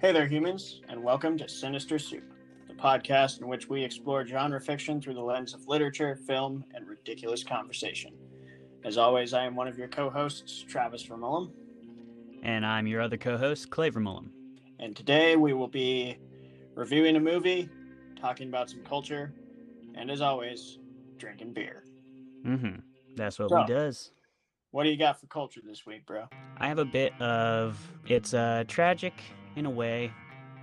Hey 0.00 0.12
there, 0.12 0.26
humans, 0.26 0.80
and 0.88 1.02
welcome 1.02 1.36
to 1.38 1.48
Sinister 1.48 1.98
Soup, 1.98 2.24
the 2.68 2.74
podcast 2.74 3.40
in 3.40 3.48
which 3.48 3.68
we 3.68 3.82
explore 3.84 4.26
genre 4.26 4.60
fiction 4.60 5.00
through 5.00 5.14
the 5.14 5.20
lens 5.20 5.52
of 5.54 5.66
literature, 5.68 6.16
film, 6.16 6.64
and 6.74 6.88
ridiculous 6.88 7.44
conversation. 7.44 8.12
As 8.84 8.96
always, 8.96 9.34
I 9.34 9.44
am 9.44 9.54
one 9.56 9.68
of 9.68 9.76
your 9.78 9.88
co 9.88 10.08
hosts, 10.08 10.64
Travis 10.66 11.06
Vermullum, 11.06 11.50
And 12.42 12.64
I'm 12.64 12.86
your 12.86 13.02
other 13.02 13.18
co 13.18 13.36
host, 13.36 13.70
Clay 13.70 13.90
Vermullum. 13.90 14.30
and 14.78 14.96
today 14.96 15.36
we 15.36 15.52
will 15.52 15.68
be 15.68 16.16
reviewing 16.74 17.16
a 17.16 17.20
movie, 17.20 17.68
talking 18.18 18.48
about 18.48 18.70
some 18.70 18.82
culture, 18.84 19.34
and 19.94 20.10
as 20.10 20.20
always, 20.22 20.78
drinking 21.18 21.52
beer. 21.52 21.84
Mm-hmm. 22.46 22.80
That's 23.16 23.38
what 23.38 23.50
So- 23.50 23.60
we 23.60 23.66
does. 23.66 24.12
What 24.72 24.84
do 24.84 24.90
you 24.90 24.96
got 24.96 25.20
for 25.20 25.26
culture 25.26 25.60
this 25.66 25.84
week, 25.84 26.06
bro? 26.06 26.26
I 26.58 26.68
have 26.68 26.78
a 26.78 26.84
bit 26.84 27.12
of 27.20 27.76
it's 28.06 28.32
uh, 28.34 28.62
tragic 28.68 29.14
in 29.56 29.66
a 29.66 29.70
way, 29.70 30.12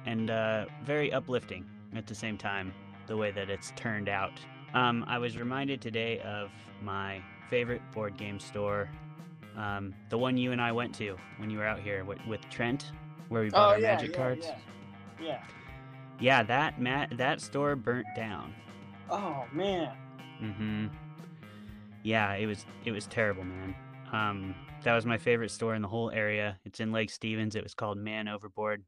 and 0.06 0.30
uh, 0.30 0.66
very 0.84 1.12
uplifting 1.14 1.66
at 1.96 2.08
the 2.08 2.16
same 2.16 2.38
time. 2.38 2.74
The 3.08 3.16
way 3.16 3.32
that 3.32 3.50
it's 3.50 3.72
turned 3.78 4.10
out. 4.10 4.34
Um, 4.74 5.06
I 5.08 5.18
was 5.18 5.38
reminded 5.38 5.80
today 5.82 6.20
of 6.22 6.50
my 6.82 7.22
favorite 7.50 7.82
board 7.94 8.18
game 8.18 8.38
store, 8.40 8.90
um, 9.56 9.94
the 10.10 10.18
one 10.18 10.36
you 10.38 10.52
and 10.52 10.62
I 10.62 10.72
went 10.74 10.94
to 10.96 11.16
when 11.38 11.50
you 11.50 11.58
were 11.60 11.66
out 11.66 11.80
here 11.80 12.04
with, 12.04 12.20
with 12.28 12.42
Trent, 12.50 12.92
where 13.30 13.44
we 13.44 13.50
bought 13.50 13.76
our 13.76 13.80
magic 13.80 14.14
cards. 14.14 14.46
Oh, 14.50 14.56
Yeah. 15.22 15.26
yeah. 15.28 15.40
Yeah, 16.20 16.44
that 16.44 16.82
ma- 16.82 17.06
that 17.12 17.40
store 17.42 17.76
burnt 17.76 18.08
down. 18.16 18.54
Oh 19.10 19.46
man. 19.54 19.96
Mm-hmm. 20.42 20.88
Yeah, 22.04 22.34
it 22.34 22.46
was 22.46 22.66
it 22.86 22.92
was 22.92 23.06
terrible, 23.08 23.44
man. 23.44 23.76
Um, 24.12 24.56
that 24.84 24.96
was 24.96 25.06
my 25.06 25.18
favorite 25.18 25.52
store 25.52 25.76
in 25.76 25.82
the 25.82 25.88
whole 25.88 26.12
area. 26.12 26.58
It's 26.66 26.80
in 26.80 26.92
Lake 26.92 27.10
Stevens. 27.10 27.56
It 27.56 27.64
was 27.64 27.74
called 27.74 27.98
Man 27.98 28.28
Overboard. 28.28 28.84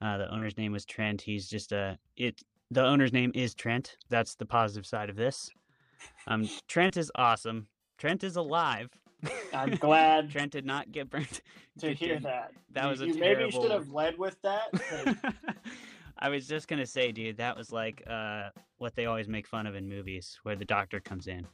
Uh, 0.00 0.18
the 0.18 0.32
owner's 0.32 0.56
name 0.58 0.72
was 0.72 0.84
Trent. 0.84 1.20
He's 1.22 1.48
just 1.48 1.72
a 1.72 1.98
it. 2.16 2.42
The 2.70 2.84
owner's 2.84 3.12
name 3.12 3.30
is 3.34 3.54
Trent. 3.54 3.96
That's 4.10 4.34
the 4.34 4.46
positive 4.46 4.86
side 4.86 5.08
of 5.10 5.16
this. 5.16 5.50
Um, 6.26 6.48
Trent 6.68 6.96
is 6.96 7.10
awesome. 7.14 7.68
Trent 7.98 8.24
is 8.24 8.36
alive. 8.36 8.90
I'm 9.54 9.70
glad 9.80 10.30
Trent 10.30 10.52
did 10.52 10.66
not 10.66 10.90
get 10.92 11.08
burnt. 11.08 11.40
to 11.78 11.88
Get 11.88 11.96
hear 11.96 12.20
that. 12.20 12.52
That 12.72 12.84
You- 12.84 12.90
was 12.90 13.00
a 13.02 13.06
you 13.06 13.14
maybe 13.14 13.34
terrible- 13.36 13.62
should 13.62 13.70
have 13.70 13.88
led 13.90 14.18
with 14.18 14.36
that. 14.42 15.14
I 16.18 16.28
was 16.28 16.46
just 16.46 16.68
gonna 16.68 16.86
say, 16.86 17.12
dude, 17.12 17.38
that 17.38 17.56
was 17.56 17.72
like 17.72 18.02
uh, 18.08 18.48
what 18.78 18.94
they 18.94 19.06
always 19.06 19.28
make 19.28 19.46
fun 19.46 19.66
of 19.66 19.74
in 19.74 19.88
movies, 19.88 20.38
where 20.42 20.56
the 20.56 20.64
doctor 20.64 21.00
comes 21.00 21.26
in. 21.28 21.46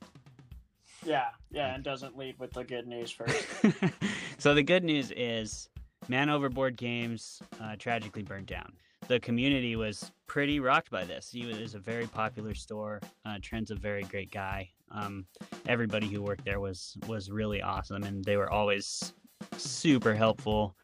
Yeah, 1.05 1.27
yeah, 1.51 1.75
and 1.75 1.83
doesn't 1.85 2.17
lead 2.17 2.39
with 2.39 2.53
the 2.53 2.65
good 2.65 2.87
news 2.87 3.11
first. 3.11 3.47
so 4.39 4.55
the 4.55 4.63
good 4.63 4.85
news 4.85 5.13
is, 5.17 5.69
Man 6.09 6.29
Overboard 6.31 6.77
Games 6.77 7.41
uh, 7.63 7.77
tragically 7.79 8.23
burned 8.23 8.47
down. 8.47 8.73
The 9.09 9.21
community 9.21 9.77
was 9.77 10.11
pretty 10.27 10.61
rocked 10.61 10.91
by 10.91 11.05
this. 11.05 11.31
He 11.31 11.47
was 11.47 11.75
a 11.75 11.79
very 11.79 12.07
popular 12.07 12.55
store. 12.55 13.01
Uh, 13.25 13.39
Trent's 13.43 13.71
a 13.71 13.75
very 13.75 14.03
great 14.05 14.31
guy. 14.31 14.71
Um, 14.93 15.25
everybody 15.67 16.07
who 16.09 16.23
worked 16.23 16.45
there 16.45 16.61
was 16.61 16.97
was 17.07 17.31
really 17.31 17.63
awesome, 17.63 18.03
and 18.05 18.25
they 18.25 18.37
were 18.37 18.51
always 18.51 19.13
super 19.57 20.15
helpful. 20.15 20.75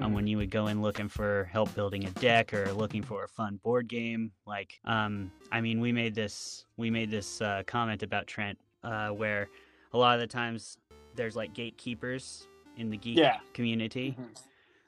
Um, 0.00 0.10
Mhm. 0.10 0.14
when 0.14 0.26
you 0.26 0.36
would 0.38 0.50
go 0.50 0.66
in 0.66 0.82
looking 0.82 1.08
for 1.08 1.44
help 1.52 1.72
building 1.76 2.04
a 2.04 2.10
deck 2.10 2.52
or 2.52 2.72
looking 2.72 3.00
for 3.02 3.22
a 3.22 3.28
fun 3.28 3.60
board 3.62 3.86
game, 3.86 4.32
like 4.44 4.80
um, 4.84 5.30
I 5.52 5.60
mean, 5.60 5.80
we 5.80 5.92
made 5.92 6.14
this 6.16 6.66
we 6.76 6.90
made 6.90 7.10
this 7.12 7.40
uh, 7.40 7.62
comment 7.66 8.02
about 8.02 8.26
Trent 8.26 8.58
uh, 8.84 9.08
where 9.08 9.48
a 9.92 9.98
lot 9.98 10.14
of 10.14 10.20
the 10.20 10.26
times 10.26 10.78
there's 11.16 11.34
like 11.36 11.52
gatekeepers 11.54 12.46
in 12.76 12.90
the 12.90 12.96
geek 12.96 13.18
Yeah. 13.18 13.38
community, 13.52 14.16
Mhm. 14.18 14.42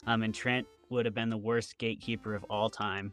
um, 0.07 0.23
and 0.23 0.35
Trent 0.35 0.67
would 0.91 1.05
have 1.07 1.15
been 1.15 1.31
the 1.31 1.37
worst 1.37 1.79
gatekeeper 1.79 2.35
of 2.35 2.45
all 2.51 2.69
time. 2.71 3.13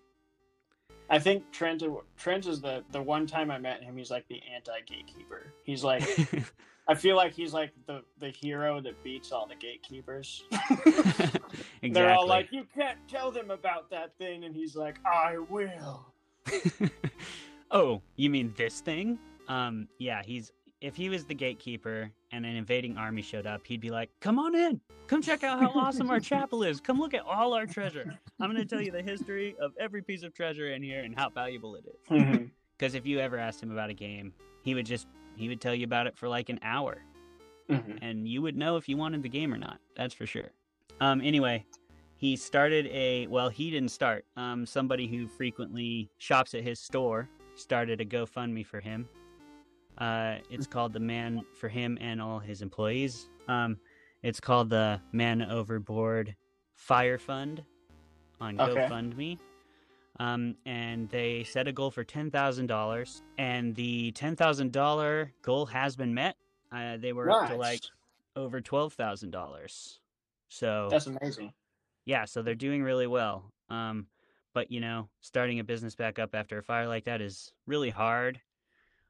I 1.09 1.19
think 1.19 1.51
Trent 1.51 1.83
Trent 2.17 2.45
is 2.47 2.61
the 2.61 2.83
the 2.91 3.01
one 3.01 3.27
time 3.27 3.51
I 3.51 3.57
met 3.59 3.83
him, 3.83 3.97
he's 3.97 4.09
like 4.11 4.27
the 4.27 4.41
anti 4.53 4.79
gatekeeper. 4.85 5.53
He's 5.63 5.83
like 5.83 6.03
I 6.87 6.95
feel 6.95 7.15
like 7.15 7.33
he's 7.33 7.53
like 7.53 7.71
the 7.85 8.03
the 8.17 8.29
hero 8.29 8.81
that 8.81 9.01
beats 9.03 9.31
all 9.31 9.45
the 9.47 9.55
gatekeepers. 9.55 10.43
exactly. 10.51 11.41
They're 11.91 12.13
all 12.13 12.27
like, 12.27 12.51
you 12.51 12.65
can't 12.75 12.97
tell 13.07 13.31
them 13.31 13.51
about 13.51 13.89
that 13.91 14.17
thing, 14.17 14.43
and 14.43 14.53
he's 14.55 14.75
like, 14.75 14.97
I 15.05 15.37
will. 15.37 16.13
oh, 17.71 18.01
you 18.15 18.29
mean 18.29 18.53
this 18.57 18.81
thing? 18.81 19.17
Um, 19.47 19.87
yeah, 19.97 20.21
he's 20.25 20.51
if 20.83 20.95
he 20.97 21.07
was 21.09 21.23
the 21.25 21.33
gatekeeper 21.33 22.11
and 22.33 22.45
an 22.45 22.55
invading 22.55 22.97
army 22.97 23.21
showed 23.21 23.47
up, 23.47 23.65
he'd 23.65 23.79
be 23.79 23.89
like, 23.89 24.09
"Come 24.19 24.37
on 24.37 24.53
in, 24.53 24.81
come 25.07 25.21
check 25.21 25.43
out 25.43 25.59
how 25.59 25.69
awesome 25.79 26.09
our 26.11 26.19
chapel 26.19 26.61
is. 26.63 26.81
Come 26.81 26.99
look 26.99 27.13
at 27.13 27.21
all 27.25 27.53
our 27.53 27.65
treasure. 27.65 28.19
I'm 28.39 28.51
gonna 28.51 28.65
tell 28.65 28.81
you 28.81 28.91
the 28.91 29.01
history 29.01 29.55
of 29.61 29.71
every 29.79 30.01
piece 30.03 30.23
of 30.23 30.33
treasure 30.33 30.71
in 30.71 30.83
here 30.83 31.01
and 31.03 31.15
how 31.17 31.29
valuable 31.29 31.75
it 31.75 31.85
is." 31.87 32.07
Mhm. 32.09 32.51
Because 32.77 32.95
if 32.95 33.05
you 33.05 33.19
ever 33.19 33.37
asked 33.37 33.63
him 33.63 33.71
about 33.71 33.89
a 33.89 33.93
game, 33.93 34.33
he 34.61 34.75
would 34.75 34.85
just 34.85 35.07
he 35.37 35.47
would 35.47 35.61
tell 35.61 35.73
you 35.73 35.85
about 35.85 36.05
it 36.05 36.15
for 36.17 36.27
like 36.27 36.49
an 36.49 36.59
hour, 36.61 37.01
Mhm. 37.69 37.99
and 38.01 38.27
you 38.27 38.41
would 38.41 38.55
know 38.57 38.75
if 38.75 38.87
you 38.89 38.97
wanted 38.97 39.23
the 39.23 39.29
game 39.29 39.53
or 39.53 39.57
not. 39.57 39.79
That's 39.95 40.13
for 40.13 40.25
sure. 40.25 40.51
Um, 40.99 41.21
anyway, 41.21 41.65
he 42.17 42.35
started 42.35 42.87
a 42.87 43.25
well, 43.27 43.47
he 43.49 43.71
didn't 43.71 43.89
start. 43.91 44.25
Um, 44.35 44.65
somebody 44.65 45.07
who 45.07 45.27
frequently 45.27 46.09
shops 46.17 46.53
at 46.53 46.63
his 46.63 46.79
store 46.79 47.29
started 47.55 48.01
a 48.01 48.05
GoFundMe 48.05 48.65
for 48.65 48.79
him. 48.81 49.07
Uh, 49.97 50.35
it's 50.49 50.67
called 50.67 50.93
the 50.93 50.99
Man 50.99 51.43
for 51.53 51.69
him 51.69 51.97
and 52.01 52.21
all 52.21 52.39
his 52.39 52.61
employees. 52.61 53.29
Um, 53.47 53.77
it's 54.23 54.39
called 54.39 54.69
the 54.69 54.99
Man 55.11 55.41
Overboard 55.41 56.35
Fire 56.75 57.17
Fund 57.17 57.63
on 58.41 58.59
Okay. 58.59 58.87
GoFundMe. 58.87 59.37
Um, 60.19 60.55
and 60.65 61.09
they 61.09 61.43
set 61.43 61.67
a 61.67 61.71
goal 61.71 61.89
for 61.89 62.03
ten 62.03 62.29
thousand 62.29 62.67
dollars, 62.67 63.23
and 63.39 63.73
the 63.75 64.11
ten 64.11 64.35
thousand 64.35 64.71
dollar 64.71 65.31
goal 65.41 65.65
has 65.65 65.95
been 65.95 66.13
met. 66.13 66.35
Uh, 66.71 66.97
they 66.97 67.13
were 67.13 67.29
up 67.31 67.49
to 67.49 67.55
like 67.55 67.81
over 68.35 68.61
twelve 68.61 68.93
thousand 68.93 69.31
dollars. 69.31 69.99
So 70.49 70.87
That's 70.91 71.07
amazing. 71.07 71.51
yeah, 72.05 72.25
so 72.25 72.43
they're 72.43 72.53
doing 72.53 72.83
really 72.83 73.07
well. 73.07 73.51
Um, 73.69 74.05
but 74.53 74.71
you 74.71 74.79
know, 74.79 75.09
starting 75.21 75.59
a 75.59 75.63
business 75.63 75.95
back 75.95 76.19
up 76.19 76.35
after 76.35 76.59
a 76.59 76.63
fire 76.63 76.87
like 76.87 77.05
that 77.05 77.19
is 77.19 77.51
really 77.65 77.89
hard. 77.89 78.39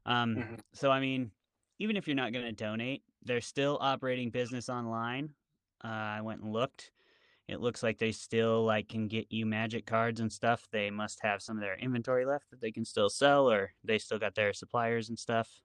Um, 0.05 0.41
Mhm. 0.41 0.61
so 0.73 0.91
I 0.91 0.99
mean, 0.99 1.31
even 1.79 1.97
if 1.97 2.07
you're 2.07 2.15
not 2.15 2.33
going 2.33 2.45
to 2.45 2.51
donate, 2.51 3.03
they're 3.23 3.41
still 3.41 3.77
operating 3.81 4.29
business 4.31 4.69
online. 4.69 5.35
Uh, 5.83 5.87
I 5.87 6.21
went 6.21 6.41
and 6.41 6.51
looked. 6.53 6.91
It 7.47 7.61
looks 7.61 7.83
like 7.83 7.99
they 7.99 8.11
still 8.13 8.65
like 8.65 8.89
can 8.89 9.07
get 9.07 9.31
you 9.31 9.45
magic 9.45 9.85
cards 9.85 10.19
and 10.21 10.31
stuff. 10.33 10.67
They 10.71 10.91
must 10.91 11.21
have 11.21 11.41
some 11.43 11.57
of 11.57 11.61
their 11.61 11.75
inventory 11.77 12.25
left 12.25 12.51
that 12.51 12.61
they 12.61 12.71
can 12.71 12.85
still 12.85 13.09
sell, 13.09 13.49
or 13.51 13.73
they 13.83 13.99
still 13.99 14.19
got 14.19 14.35
their 14.35 14.53
suppliers 14.53 15.09
and 15.09 15.19
stuff. 15.19 15.61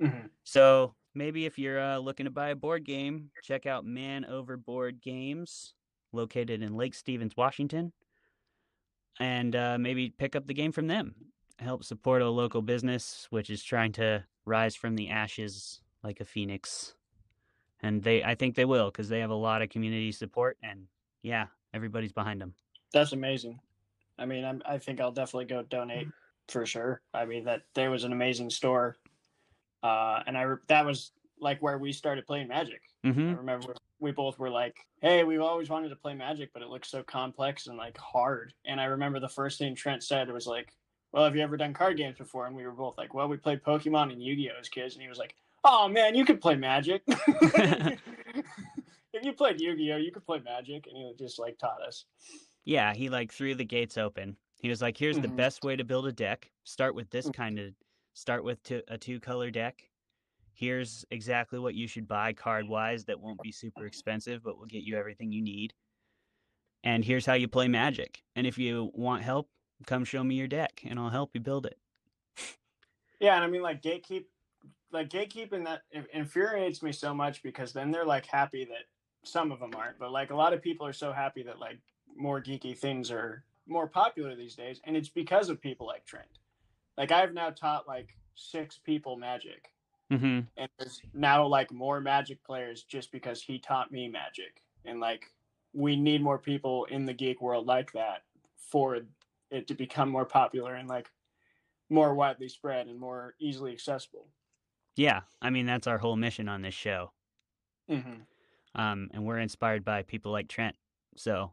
Mhm. 0.00 0.30
So 0.44 0.96
maybe 1.14 1.46
if 1.46 1.58
you're 1.58 1.80
uh, 1.80 1.98
looking 1.98 2.24
to 2.24 2.30
buy 2.30 2.48
a 2.50 2.56
board 2.56 2.84
game, 2.84 3.30
check 3.42 3.66
out 3.66 3.84
Man 3.84 4.24
Overboard 4.24 5.00
Games, 5.00 5.74
located 6.12 6.62
in 6.62 6.74
Lake 6.76 6.94
Stevens, 6.94 7.36
Washington, 7.36 7.92
and 9.18 9.54
uh, 9.54 9.78
maybe 9.78 10.10
pick 10.10 10.34
up 10.36 10.46
the 10.46 10.54
game 10.54 10.72
from 10.72 10.86
them. 10.86 11.14
Help 11.60 11.84
support 11.84 12.22
a 12.22 12.30
local 12.30 12.62
business 12.62 13.26
which 13.28 13.50
is 13.50 13.62
trying 13.62 13.92
to 13.92 14.24
rise 14.46 14.74
from 14.74 14.96
the 14.96 15.10
ashes 15.10 15.82
like 16.02 16.18
a 16.20 16.24
phoenix. 16.24 16.94
And 17.82 18.02
they, 18.02 18.24
I 18.24 18.34
think 18.34 18.56
they 18.56 18.64
will, 18.64 18.90
because 18.90 19.08
they 19.08 19.20
have 19.20 19.30
a 19.30 19.34
lot 19.34 19.62
of 19.62 19.68
community 19.68 20.10
support, 20.12 20.56
and 20.62 20.86
yeah, 21.22 21.46
everybody's 21.72 22.12
behind 22.12 22.40
them. 22.40 22.54
That's 22.92 23.12
amazing. 23.12 23.60
I 24.18 24.26
mean, 24.26 24.44
I'm, 24.44 24.62
I 24.66 24.78
think 24.78 25.00
I'll 25.00 25.12
definitely 25.12 25.46
go 25.46 25.62
donate 25.62 26.08
for 26.48 26.66
sure. 26.66 27.02
I 27.14 27.24
mean, 27.26 27.44
that 27.44 27.62
there 27.74 27.90
was 27.90 28.04
an 28.04 28.12
amazing 28.12 28.50
store, 28.50 28.96
uh, 29.82 30.22
and 30.26 30.36
I 30.36 30.46
that 30.68 30.84
was 30.84 31.12
like 31.38 31.62
where 31.62 31.78
we 31.78 31.92
started 31.92 32.26
playing 32.26 32.48
Magic. 32.48 32.82
I 33.04 33.08
Mm-hmm. 33.08 33.36
remember 33.36 33.74
we 33.98 34.12
both 34.12 34.38
were 34.38 34.50
like, 34.50 34.76
"Hey, 35.00 35.24
we've 35.24 35.40
always 35.40 35.70
wanted 35.70 35.90
to 35.90 35.96
play 35.96 36.14
Magic, 36.14 36.50
but 36.52 36.62
it 36.62 36.68
looks 36.68 36.90
so 36.90 37.02
complex 37.02 37.66
and 37.66 37.78
like 37.78 37.96
hard." 37.98 38.52
And 38.64 38.80
I 38.80 38.84
remember 38.86 39.20
the 39.20 39.28
first 39.28 39.58
thing 39.58 39.74
Trent 39.74 40.02
said 40.02 40.28
it 40.28 40.34
was 40.34 40.46
like, 40.46 40.74
"Well, 41.12 41.24
have 41.24 41.36
you 41.36 41.42
ever 41.42 41.56
done 41.56 41.74
card 41.74 41.96
games 41.96 42.18
before?" 42.18 42.46
And 42.46 42.56
we 42.56 42.64
were 42.64 42.72
both 42.72 42.98
like, 42.98 43.14
"Well, 43.14 43.28
we 43.28 43.36
played 43.36 43.62
Pokemon 43.62 44.12
and 44.12 44.22
Yu-Gi-Oh 44.22 44.58
as 44.60 44.68
kids." 44.68 44.94
And 44.94 45.02
he 45.02 45.08
was 45.08 45.18
like, 45.18 45.34
"Oh 45.64 45.88
man, 45.88 46.14
you 46.14 46.24
could 46.24 46.40
play 46.40 46.56
Magic. 46.56 47.02
if 47.08 48.00
you 49.22 49.32
played 49.32 49.60
Yu-Gi-Oh, 49.60 49.96
you 49.96 50.12
could 50.12 50.26
play 50.26 50.40
Magic." 50.40 50.86
And 50.86 50.96
he 50.96 51.14
just 51.18 51.38
like 51.38 51.58
taught 51.58 51.82
us. 51.82 52.04
Yeah, 52.64 52.94
he 52.94 53.08
like 53.08 53.32
threw 53.32 53.54
the 53.54 53.64
gates 53.64 53.98
open. 53.98 54.36
He 54.60 54.68
was 54.68 54.82
like, 54.82 54.96
"Here's 54.96 55.18
the 55.18 55.28
Mhm. 55.28 55.36
best 55.36 55.64
way 55.64 55.76
to 55.76 55.84
build 55.84 56.06
a 56.06 56.12
deck. 56.12 56.50
Start 56.64 56.94
with 56.94 57.10
this 57.10 57.26
Mhm. 57.26 57.34
kind 57.34 57.58
of 57.58 57.74
start 58.14 58.44
with 58.44 58.62
two, 58.62 58.82
a 58.88 58.98
two 58.98 59.18
color 59.20 59.50
deck. 59.50 59.90
Here's 60.52 61.04
exactly 61.10 61.58
what 61.58 61.74
you 61.74 61.86
should 61.88 62.06
buy 62.06 62.32
card 62.34 62.68
wise 62.68 63.04
that 63.06 63.20
won't 63.20 63.40
be 63.40 63.52
super 63.52 63.86
expensive, 63.86 64.42
but 64.42 64.58
will 64.58 64.66
get 64.66 64.82
you 64.82 64.96
everything 64.96 65.32
you 65.32 65.40
need. 65.42 65.72
And 66.82 67.04
here's 67.04 67.26
how 67.26 67.34
you 67.34 67.48
play 67.48 67.68
Magic. 67.68 68.22
And 68.36 68.46
if 68.46 68.58
you 68.58 68.90
want 68.94 69.22
help, 69.22 69.50
come 69.86 70.04
show 70.04 70.24
me 70.24 70.34
your 70.34 70.48
deck, 70.48 70.82
and 70.86 70.98
I'll 70.98 71.10
help 71.10 71.30
you 71.34 71.40
build 71.40 71.66
it." 71.66 71.78
Yeah, 73.20 73.34
and 73.36 73.44
I 73.44 73.48
mean 73.48 73.62
like 73.62 73.82
gatekeep, 73.82 74.24
like 74.92 75.08
gatekeeping 75.10 75.64
that 75.64 75.82
infuriates 76.12 76.82
me 76.82 76.92
so 76.92 77.14
much 77.14 77.42
because 77.42 77.72
then 77.72 77.90
they're 77.90 78.04
like 78.04 78.26
happy 78.26 78.64
that 78.64 78.84
some 79.22 79.52
of 79.52 79.60
them 79.60 79.72
aren't, 79.76 79.98
but 79.98 80.10
like 80.12 80.30
a 80.30 80.36
lot 80.36 80.52
of 80.54 80.62
people 80.62 80.86
are 80.86 80.92
so 80.92 81.12
happy 81.12 81.42
that 81.42 81.58
like 81.58 81.78
more 82.16 82.42
geeky 82.42 82.76
things 82.76 83.10
are 83.10 83.44
more 83.66 83.86
popular 83.86 84.34
these 84.34 84.56
days, 84.56 84.80
and 84.84 84.96
it's 84.96 85.08
because 85.10 85.48
of 85.50 85.60
people 85.60 85.86
like 85.86 86.04
Trent. 86.04 86.38
Like 86.96 87.12
I've 87.12 87.34
now 87.34 87.50
taught 87.50 87.86
like 87.86 88.16
six 88.34 88.78
people 88.78 89.16
Magic, 89.16 89.72
Mm-hmm. 90.10 90.40
and 90.56 90.68
there's 90.78 91.00
now 91.14 91.46
like 91.46 91.70
more 91.70 92.00
Magic 92.00 92.42
players 92.42 92.82
just 92.82 93.12
because 93.12 93.42
he 93.42 93.58
taught 93.58 93.92
me 93.92 94.08
Magic, 94.08 94.62
and 94.84 94.98
like 94.98 95.26
we 95.72 95.94
need 95.94 96.22
more 96.22 96.38
people 96.38 96.86
in 96.86 97.04
the 97.04 97.12
geek 97.12 97.40
world 97.40 97.66
like 97.66 97.92
that 97.92 98.22
for 98.56 99.00
it 99.50 99.66
to 99.68 99.74
become 99.74 100.08
more 100.08 100.24
popular 100.26 100.74
and 100.74 100.88
like 100.88 101.10
more 101.88 102.14
widely 102.14 102.48
spread 102.48 102.86
and 102.86 102.98
more 102.98 103.34
easily 103.40 103.72
accessible. 103.72 104.28
Yeah, 104.96 105.20
I 105.42 105.50
mean 105.50 105.66
that's 105.66 105.86
our 105.86 105.98
whole 105.98 106.16
mission 106.16 106.48
on 106.48 106.62
this 106.62 106.74
show, 106.74 107.12
Mm-hmm. 107.90 108.80
um, 108.80 109.08
and 109.12 109.24
we're 109.24 109.38
inspired 109.38 109.84
by 109.84 110.02
people 110.02 110.30
like 110.32 110.48
Trent. 110.48 110.76
So, 111.16 111.52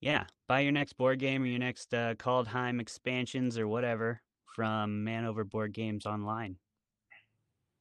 yeah, 0.00 0.24
buy 0.48 0.60
your 0.60 0.72
next 0.72 0.94
board 0.94 1.18
game 1.18 1.42
or 1.42 1.46
your 1.46 1.58
next 1.58 1.92
uh, 1.92 2.14
Kaldheim 2.14 2.80
expansions 2.80 3.58
or 3.58 3.68
whatever 3.68 4.22
from 4.54 5.04
Man 5.04 5.24
Over 5.24 5.44
Board 5.44 5.72
Games 5.72 6.06
online. 6.06 6.56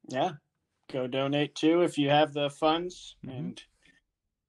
Yeah, 0.09 0.33
go 0.91 1.07
donate 1.07 1.55
too 1.55 1.81
if 1.81 1.97
you 1.97 2.09
have 2.09 2.33
the 2.33 2.49
funds 2.49 3.15
Mhm. 3.25 3.37
and 3.37 3.63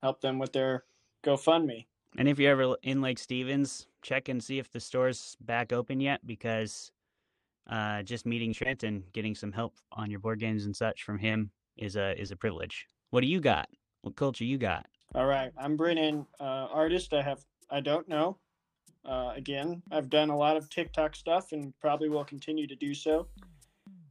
help 0.03 0.21
them 0.21 0.39
with 0.39 0.53
their 0.53 0.85
GoFundMe. 1.25 1.87
And 2.19 2.29
if 2.29 2.39
you're 2.39 2.51
ever 2.51 2.77
in 2.83 3.01
Lake 3.01 3.19
Stevens, 3.19 3.87
check 4.03 4.29
and 4.29 4.43
see 4.43 4.59
if 4.59 4.71
the 4.71 4.81
store's 4.81 5.37
back 5.41 5.73
open 5.73 6.01
yet 6.01 6.21
because 6.27 6.91
uh, 7.69 8.03
just 8.03 8.27
meeting 8.27 8.53
Trent 8.53 8.83
and 8.83 9.05
getting 9.13 9.35
some 9.35 9.53
help 9.53 9.75
on 9.93 10.11
your 10.11 10.21
board 10.21 10.41
games 10.41 10.65
and 10.65 10.75
such 10.75 11.05
from 11.05 11.19
him 11.19 11.51
is 11.77 11.97
a 11.97 12.21
is 12.21 12.31
a 12.31 12.37
privilege. 12.37 12.87
What 13.11 13.21
do 13.21 13.27
you 13.27 13.41
got? 13.41 13.69
What 14.03 14.17
culture 14.17 14.45
you 14.45 14.59
got? 14.59 14.87
All 15.15 15.27
right, 15.27 15.53
I'm 15.59 15.77
bringing 15.77 16.27
uh, 16.41 16.69
artist. 16.71 17.13
I 17.13 17.23
have 17.23 17.45
I 17.71 17.81
don't 17.81 18.09
know. 18.09 18.39
Uh, 19.05 19.33
again, 19.35 19.83
I've 19.91 20.11
done 20.11 20.31
a 20.31 20.37
lot 20.37 20.57
of 20.57 20.69
TikTok 20.69 21.17
stuff 21.17 21.53
and 21.53 21.73
probably 21.81 22.09
will 22.09 22.25
continue 22.25 22.67
to 22.67 22.77
do 22.77 22.93
so. 22.93 23.29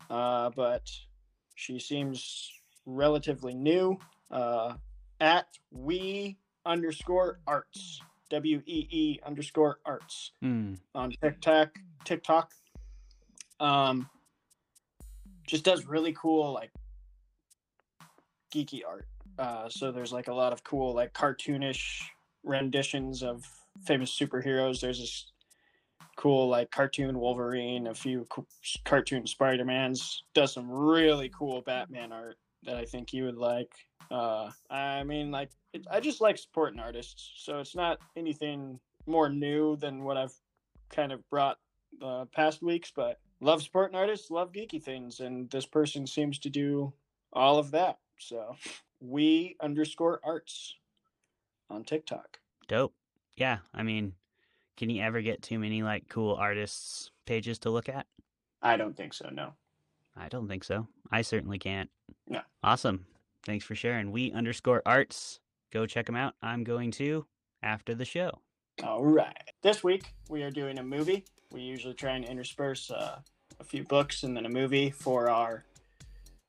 Uh, 0.09 0.49
but 0.55 0.89
she 1.55 1.77
seems 1.79 2.51
relatively 2.85 3.53
new. 3.53 3.99
Uh, 4.31 4.75
at 5.19 5.47
we 5.71 6.37
underscore 6.73 7.39
arts 7.47 7.99
w 8.29 8.61
e 8.67 8.87
e 8.91 9.19
underscore 9.25 9.79
arts 9.85 10.31
Hmm. 10.41 10.75
on 10.93 11.11
TikTok. 11.21 11.71
TikTok. 12.05 12.53
Um, 13.59 14.07
just 15.47 15.65
does 15.65 15.85
really 15.87 16.13
cool 16.13 16.53
like 16.53 16.71
geeky 18.53 18.81
art. 18.87 19.07
Uh, 19.39 19.67
so 19.67 19.91
there's 19.91 20.13
like 20.13 20.27
a 20.27 20.33
lot 20.33 20.53
of 20.53 20.63
cool 20.63 20.93
like 20.93 21.11
cartoonish 21.13 22.01
renditions 22.43 23.23
of 23.23 23.43
famous 23.83 24.17
superheroes. 24.17 24.79
There's 24.79 24.99
this 24.99 25.31
cool 26.17 26.47
like 26.49 26.69
cartoon 26.69 27.17
Wolverine, 27.19 27.87
a 27.87 27.95
few 27.95 28.25
co- 28.29 28.45
cartoon 28.85 29.25
Spider 29.25 29.65
Mans. 29.65 30.23
Does 30.35 30.53
some 30.53 30.69
really 30.69 31.29
cool 31.29 31.61
Batman 31.61 32.11
art 32.11 32.37
that 32.63 32.75
I 32.75 32.85
think 32.85 33.13
you 33.13 33.25
would 33.25 33.37
like. 33.37 33.73
Uh, 34.11 34.51
I 34.69 35.03
mean, 35.03 35.31
like 35.31 35.51
it, 35.73 35.85
I 35.89 35.99
just 35.99 36.21
like 36.21 36.37
supporting 36.37 36.79
artists, 36.79 37.31
so 37.37 37.59
it's 37.59 37.75
not 37.75 37.99
anything 38.15 38.79
more 39.05 39.29
new 39.29 39.75
than 39.75 40.03
what 40.03 40.17
I've 40.17 40.33
kind 40.89 41.11
of 41.11 41.27
brought 41.29 41.57
uh, 42.03 42.25
past 42.33 42.61
weeks, 42.61 42.91
but 42.95 43.19
love 43.41 43.61
supporting 43.61 43.95
artists, 43.95 44.31
love 44.31 44.51
geeky 44.51 44.81
things, 44.81 45.19
and 45.19 45.49
this 45.49 45.65
person 45.65 46.07
seems 46.07 46.39
to 46.39 46.49
do 46.49 46.93
all 47.33 47.57
of 47.57 47.71
that. 47.71 47.99
So 48.19 48.55
we 48.99 49.55
underscore 49.61 50.19
arts 50.23 50.75
on 51.69 51.83
TikTok. 51.83 52.39
Dope. 52.67 52.93
Yeah, 53.35 53.59
I 53.73 53.83
mean, 53.83 54.13
can 54.75 54.89
you 54.89 55.01
ever 55.01 55.21
get 55.21 55.41
too 55.41 55.59
many 55.59 55.83
like 55.83 56.09
cool 56.09 56.35
artists 56.35 57.11
pages 57.25 57.59
to 57.59 57.69
look 57.69 57.89
at? 57.89 58.05
I 58.61 58.75
don't 58.75 58.95
think 58.95 59.13
so. 59.13 59.29
No. 59.31 59.53
I 60.19 60.27
don't 60.27 60.47
think 60.47 60.63
so. 60.63 60.87
I 61.11 61.21
certainly 61.21 61.57
can't. 61.57 61.89
No. 62.27 62.41
Awesome. 62.63 63.05
Thanks 63.45 63.65
for 63.65 63.75
sharing. 63.75 64.11
We 64.11 64.31
underscore 64.31 64.81
arts. 64.85 65.39
Go 65.71 65.85
check 65.85 66.05
them 66.05 66.15
out. 66.15 66.33
I'm 66.41 66.63
going 66.63 66.91
to 66.91 67.25
after 67.63 67.95
the 67.95 68.05
show. 68.05 68.31
All 68.83 69.05
right. 69.05 69.51
This 69.61 69.83
week 69.83 70.13
we 70.29 70.43
are 70.43 70.51
doing 70.51 70.79
a 70.79 70.83
movie. 70.83 71.25
We 71.51 71.61
usually 71.61 71.93
try 71.93 72.11
and 72.11 72.25
intersperse 72.25 72.91
uh, 72.91 73.19
a 73.59 73.63
few 73.63 73.83
books 73.83 74.23
and 74.23 74.35
then 74.35 74.45
a 74.45 74.49
movie 74.49 74.89
for 74.89 75.29
our 75.29 75.63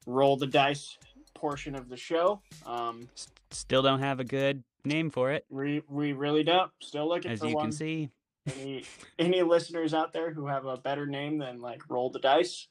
roll 0.06 0.36
the 0.36 0.46
dice 0.46 0.98
portion 1.34 1.74
of 1.74 1.88
the 1.88 1.96
show. 1.96 2.40
Um, 2.66 3.08
Still 3.50 3.82
don't 3.82 4.00
have 4.00 4.20
a 4.20 4.24
good 4.24 4.62
name 4.84 5.10
for 5.10 5.30
it, 5.32 5.44
we 5.50 5.82
we 5.88 6.12
really 6.12 6.42
don't. 6.42 6.70
Still 6.80 7.08
looking 7.08 7.30
as 7.30 7.40
for 7.40 7.46
you 7.46 7.56
can 7.56 7.72
see. 7.72 8.10
any 8.58 8.84
any 9.18 9.42
listeners 9.42 9.94
out 9.94 10.12
there 10.12 10.32
who 10.32 10.46
have 10.46 10.66
a 10.66 10.76
better 10.76 11.06
name 11.06 11.38
than 11.38 11.60
like 11.60 11.88
roll 11.88 12.10
the 12.10 12.18
dice 12.18 12.68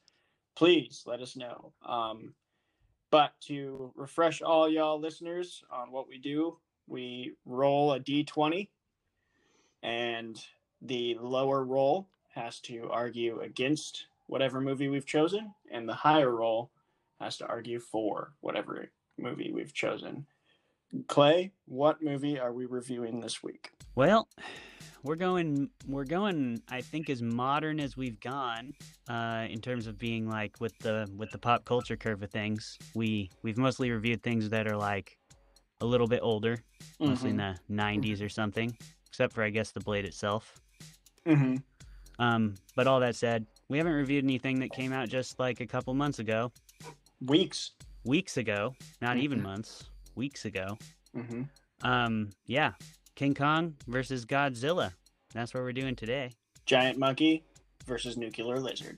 please 0.59 1.03
let 1.05 1.21
us 1.21 1.37
know. 1.37 1.71
Um 1.85 2.33
but 3.11 3.31
to 3.47 3.91
refresh 3.95 4.41
all 4.41 4.69
y'all 4.69 4.99
listeners 4.99 5.63
on 5.71 5.91
what 5.91 6.07
we 6.07 6.17
do 6.19 6.57
we 6.85 7.33
roll 7.45 7.93
a 7.93 7.99
d20 7.99 8.67
and 9.83 10.43
the 10.81 11.17
lower 11.21 11.63
roll 11.63 12.07
has 12.35 12.59
to 12.59 12.89
argue 12.91 13.39
against 13.39 14.07
whatever 14.27 14.59
movie 14.59 14.89
we've 14.89 15.05
chosen 15.05 15.53
and 15.71 15.87
the 15.87 15.93
higher 15.93 16.35
roll 16.35 16.69
has 17.19 17.37
to 17.37 17.47
argue 17.47 17.79
for 17.79 18.33
whatever 18.41 18.91
movie 19.17 19.51
we've 19.51 19.73
chosen. 19.73 20.25
Clay 21.07 21.51
what 21.65 22.03
movie 22.03 22.37
are 22.37 22.51
we 22.51 22.65
reviewing 22.65 23.21
this 23.21 23.41
week? 23.41 23.71
Well, 23.95 24.27
we're 25.03 25.15
going 25.15 25.69
we're 25.87 26.03
going 26.05 26.61
I 26.69 26.81
think 26.81 27.09
as 27.09 27.21
modern 27.21 27.79
as 27.79 27.95
we've 27.95 28.19
gone 28.19 28.73
uh, 29.09 29.47
in 29.49 29.61
terms 29.61 29.87
of 29.87 29.97
being 29.97 30.27
like 30.29 30.59
with 30.59 30.77
the 30.79 31.09
with 31.17 31.31
the 31.31 31.37
pop 31.37 31.65
culture 31.65 31.95
curve 31.97 32.21
of 32.23 32.29
things. 32.31 32.77
We 32.95 33.29
we've 33.43 33.57
mostly 33.57 33.91
reviewed 33.91 34.23
things 34.23 34.49
that 34.49 34.67
are 34.67 34.77
like 34.77 35.17
a 35.81 35.85
little 35.85 36.07
bit 36.07 36.19
older, 36.21 36.61
mostly 36.99 37.29
in 37.29 37.37
the 37.37 37.55
90s 37.71 38.21
or 38.21 38.27
something, 38.29 38.75
except 39.07 39.33
for 39.33 39.43
I 39.43 39.49
guess 39.49 39.71
the 39.71 39.79
blade 39.79 40.05
itself. 40.05 40.59
hmm 41.25 41.55
Um, 42.19 42.55
but 42.75 42.85
all 42.85 42.99
that 42.99 43.15
said, 43.15 43.45
we 43.69 43.77
haven't 43.77 43.93
reviewed 43.93 44.25
anything 44.25 44.59
that 44.59 44.73
came 44.73 44.91
out 44.91 45.07
just 45.07 45.39
like 45.39 45.61
a 45.61 45.65
couple 45.65 45.93
months 45.93 46.19
ago, 46.19 46.51
weeks 47.21 47.71
weeks 48.03 48.37
ago, 48.37 48.75
not 49.01 49.17
even 49.17 49.39
Mhm. 49.39 49.43
months, 49.43 49.89
weeks 50.15 50.45
ago. 50.45 50.77
hmm 51.15 51.43
Um, 51.81 52.31
yeah, 52.45 52.73
King 53.19 53.35
Kong 53.35 53.75
versus 53.85 54.25
Godzilla. 54.25 54.93
That's 55.33 55.53
what 55.53 55.63
we're 55.63 55.73
doing 55.73 55.93
today. 55.93 56.31
Giant 56.65 56.97
monkey 56.97 57.43
versus 57.85 58.15
nuclear 58.15 58.57
lizard. 58.61 58.97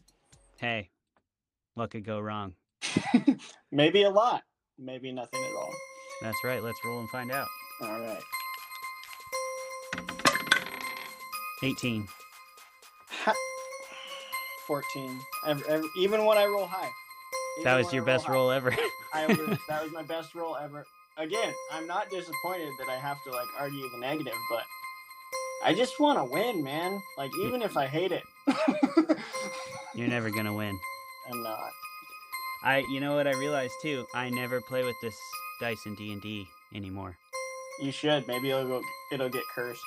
Hey, 0.58 0.92
what 1.74 1.90
could 1.90 2.06
go 2.06 2.20
wrong? 2.20 2.54
maybe 3.72 4.04
a 4.04 4.12
lot, 4.12 4.44
maybe 4.78 5.12
nothing 5.12 5.44
at 5.44 5.56
all. 5.56 5.74
That's 6.22 6.38
right. 6.46 6.62
Let's 6.62 6.78
roll 6.86 7.00
and 7.00 7.10
find 7.10 7.32
out. 7.32 7.48
All 7.82 8.00
right. 8.00 8.22
18. 11.64 12.08
Ha- 13.10 13.34
14. 14.68 15.20
Ever, 15.48 15.64
ever, 15.68 15.84
even 15.98 16.26
when 16.26 16.38
I 16.38 16.46
roll 16.46 16.68
high. 16.68 16.92
That 17.64 17.76
was 17.76 17.92
your 17.92 18.06
best 18.06 18.28
high, 18.28 18.34
roll 18.34 18.52
ever. 18.52 18.72
I 19.16 19.26
was, 19.26 19.38
that 19.68 19.82
was 19.82 19.92
my 19.92 20.04
best 20.04 20.36
roll 20.36 20.58
ever. 20.58 20.86
Again, 21.22 21.54
I'm 21.72 21.86
not 21.86 22.10
disappointed 22.10 22.70
that 22.80 22.90
I 22.90 22.96
have 22.96 23.24
to 23.26 23.32
like 23.32 23.48
argue 23.60 23.88
the 23.92 24.00
negative, 24.00 24.34
but 24.50 24.64
I 25.64 25.74
just 25.76 26.00
want 26.00 26.18
to 26.18 26.24
win, 26.26 26.64
man. 26.64 27.00
Like 27.16 27.30
even 27.46 27.62
if 27.62 27.78
I 27.78 27.86
hate 27.86 28.12
it, 28.12 28.24
You're 29.94 30.08
never 30.08 30.32
gonna 30.32 30.54
win. 30.54 30.80
I'm 31.32 31.44
not. 31.44 31.70
I, 32.64 32.80
you 32.92 33.00
know 33.00 33.16
what 33.16 33.28
I 33.28 33.34
realized 33.38 33.74
too? 33.82 34.06
I 34.16 34.30
never 34.30 34.62
play 34.62 34.84
with 34.84 34.96
this 35.02 35.16
dice 35.60 35.86
in 35.86 35.94
D 35.96 36.12
and 36.12 36.22
D 36.22 36.48
anymore. 36.74 37.16
You 37.82 37.92
should. 37.92 38.28
Maybe 38.28 38.50
it'll 38.50 38.68
go. 38.68 38.82
It'll 39.12 39.30
get 39.30 39.44
cursed. 39.54 39.82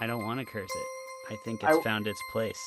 I 0.00 0.06
don't 0.08 0.24
want 0.24 0.40
to 0.40 0.46
curse 0.46 0.70
it. 0.74 1.32
I 1.32 1.36
think 1.36 1.60
it's 1.60 1.66
w- 1.66 1.82
found 1.82 2.06
its 2.08 2.20
place. 2.32 2.60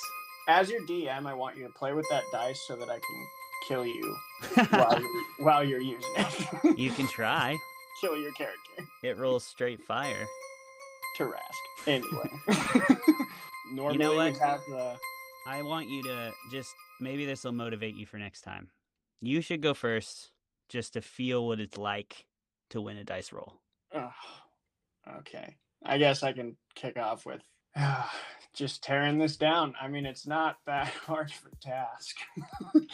As 0.48 0.69
your 0.69 0.81
DM, 0.81 1.25
I 1.25 1.33
want 1.33 1.57
you 1.57 1.63
to 1.67 1.74
play 1.74 1.93
with 1.93 2.07
that 2.10 2.24
dice 2.31 2.62
so 2.67 2.75
that 2.77 2.89
I 2.89 3.00
can 3.00 3.27
kill 3.67 3.86
you 3.86 4.15
while 4.69 5.00
you're, 5.00 5.24
while 5.39 5.63
you're 5.63 5.81
using 5.81 6.12
it. 6.15 6.77
you 6.77 6.91
can 6.91 7.07
try. 7.07 7.57
Kill 8.01 8.17
your 8.17 8.31
character. 8.34 8.84
It 9.03 9.17
rolls 9.17 9.46
straight 9.46 9.81
fire. 9.84 10.25
Tarrasque. 11.17 11.88
Anyway. 11.88 12.29
Normally 13.74 14.10
we 14.10 14.15
what? 14.15 14.38
have 14.38 14.60
the 14.67 14.96
I 15.48 15.62
want 15.62 15.88
you 15.89 16.03
to 16.03 16.31
just 16.51 16.74
maybe 17.00 17.25
this 17.25 17.43
will 17.43 17.51
motivate 17.51 17.96
you 17.96 18.05
for 18.05 18.17
next 18.17 18.41
time. 18.41 18.70
You 19.22 19.41
should 19.41 19.62
go 19.62 19.74
first 19.74 20.31
just 20.70 20.93
to 20.93 21.01
feel 21.01 21.48
what 21.48 21.60
it's 21.60 21.77
like 21.77 22.25
to 22.72 22.81
win 22.81 22.98
a 22.98 23.03
dice 23.03 23.31
roll. 23.31 23.53
oh, 23.93 24.12
okay. 25.20 25.58
I 25.84 25.98
guess 25.98 26.24
I 26.24 26.34
can 26.34 26.55
kick 26.75 26.98
off 26.98 27.25
with 27.25 27.41
just 28.53 28.84
tearing 28.84 29.17
this 29.17 29.38
down. 29.38 29.74
I 29.81 29.88
mean, 29.88 30.05
it's 30.05 30.27
not 30.27 30.58
that 30.65 30.88
hard 31.05 31.31
of 31.31 31.51
a 31.51 31.55
task. 31.58 32.17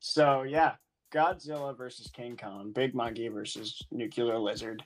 so 0.00 0.42
yeah, 0.42 0.72
Godzilla 1.14 1.76
versus 1.76 2.10
King 2.10 2.36
Kong, 2.36 2.72
Big 2.72 2.94
Monkey 2.94 3.28
versus 3.28 3.80
Nuclear 3.92 4.38
Lizard. 4.38 4.82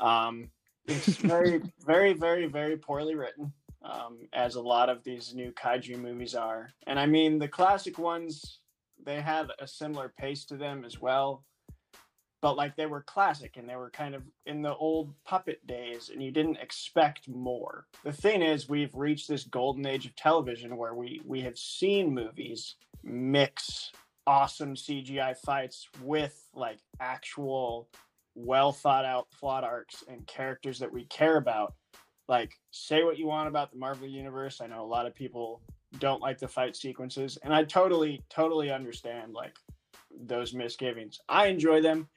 Um, 0.00 0.50
It's 0.86 1.16
very, 1.16 1.60
very, 1.86 2.14
very, 2.14 2.46
very 2.46 2.76
poorly 2.76 3.14
written, 3.14 3.52
um, 3.82 4.28
as 4.32 4.54
a 4.54 4.62
lot 4.62 4.88
of 4.88 5.04
these 5.04 5.34
new 5.34 5.52
kaiju 5.52 5.98
movies 5.98 6.34
are. 6.34 6.70
And 6.86 6.98
I 6.98 7.06
mean, 7.06 7.38
the 7.38 7.48
classic 7.48 7.98
ones, 7.98 8.60
they 9.04 9.20
had 9.20 9.50
a 9.58 9.66
similar 9.66 10.12
pace 10.18 10.44
to 10.46 10.56
them 10.56 10.84
as 10.84 11.00
well. 11.00 11.44
But 12.40 12.56
like 12.56 12.74
they 12.74 12.86
were 12.86 13.02
classic 13.02 13.56
and 13.56 13.68
they 13.68 13.76
were 13.76 13.90
kind 13.90 14.16
of 14.16 14.24
in 14.46 14.62
the 14.62 14.74
old 14.74 15.14
puppet 15.24 15.64
days, 15.64 16.10
and 16.12 16.20
you 16.20 16.32
didn't 16.32 16.56
expect 16.56 17.28
more. 17.28 17.86
The 18.02 18.12
thing 18.12 18.42
is, 18.42 18.68
we've 18.68 18.92
reached 18.96 19.28
this 19.28 19.44
golden 19.44 19.86
age 19.86 20.06
of 20.06 20.16
television 20.16 20.76
where 20.76 20.94
we 20.94 21.20
we 21.24 21.42
have 21.42 21.56
seen 21.56 22.12
movies 22.12 22.74
mix 23.04 23.92
awesome 24.26 24.74
CGI 24.74 25.36
fights 25.36 25.88
with 26.02 26.48
like 26.54 26.78
actual 27.00 27.88
well 28.34 28.72
thought 28.72 29.04
out 29.04 29.30
plot 29.30 29.64
arcs 29.64 30.04
and 30.08 30.26
characters 30.26 30.78
that 30.78 30.92
we 30.92 31.04
care 31.06 31.36
about. 31.36 31.74
Like, 32.28 32.54
say 32.70 33.02
what 33.02 33.18
you 33.18 33.26
want 33.26 33.48
about 33.48 33.72
the 33.72 33.78
Marvel 33.78 34.06
Universe. 34.06 34.60
I 34.60 34.66
know 34.66 34.82
a 34.82 34.86
lot 34.86 35.06
of 35.06 35.14
people 35.14 35.60
don't 35.98 36.22
like 36.22 36.38
the 36.38 36.48
fight 36.48 36.76
sequences, 36.76 37.36
and 37.42 37.52
I 37.52 37.64
totally, 37.64 38.22
totally 38.30 38.70
understand 38.70 39.34
like 39.34 39.56
those 40.26 40.54
misgivings. 40.54 41.20
I 41.28 41.46
enjoy 41.46 41.82
them, 41.82 42.08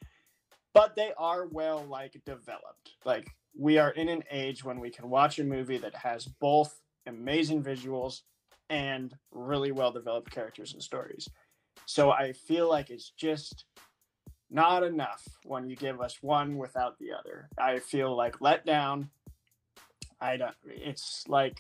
but 0.73 0.95
they 0.95 1.11
are 1.17 1.47
well 1.47 1.85
like 1.89 2.21
developed. 2.25 2.91
Like, 3.03 3.27
we 3.57 3.77
are 3.77 3.91
in 3.91 4.09
an 4.09 4.23
age 4.31 4.63
when 4.63 4.79
we 4.79 4.89
can 4.89 5.09
watch 5.09 5.39
a 5.39 5.43
movie 5.43 5.77
that 5.79 5.95
has 5.95 6.25
both 6.25 6.79
amazing 7.07 7.63
visuals 7.63 8.21
and 8.69 9.13
really 9.31 9.71
well 9.71 9.91
developed 9.91 10.31
characters 10.31 10.73
and 10.73 10.81
stories. 10.81 11.27
So 11.85 12.11
I 12.11 12.33
feel 12.33 12.69
like 12.69 12.89
it's 12.89 13.11
just 13.11 13.65
not 14.49 14.83
enough 14.83 15.23
when 15.43 15.69
you 15.69 15.75
give 15.75 16.01
us 16.01 16.21
one 16.21 16.57
without 16.57 16.97
the 16.99 17.11
other. 17.11 17.49
I 17.57 17.79
feel 17.79 18.15
like 18.15 18.41
let 18.41 18.65
down. 18.65 19.09
I 20.19 20.37
don't. 20.37 20.55
It's 20.65 21.27
like 21.27 21.59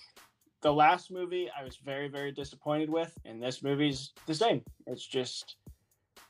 the 0.61 0.73
last 0.73 1.11
movie 1.11 1.49
I 1.57 1.63
was 1.63 1.77
very 1.77 2.07
very 2.07 2.31
disappointed 2.31 2.89
with, 2.89 3.15
and 3.25 3.41
this 3.41 3.61
movie's 3.61 4.11
the 4.25 4.33
same. 4.33 4.63
It's 4.87 5.05
just 5.05 5.57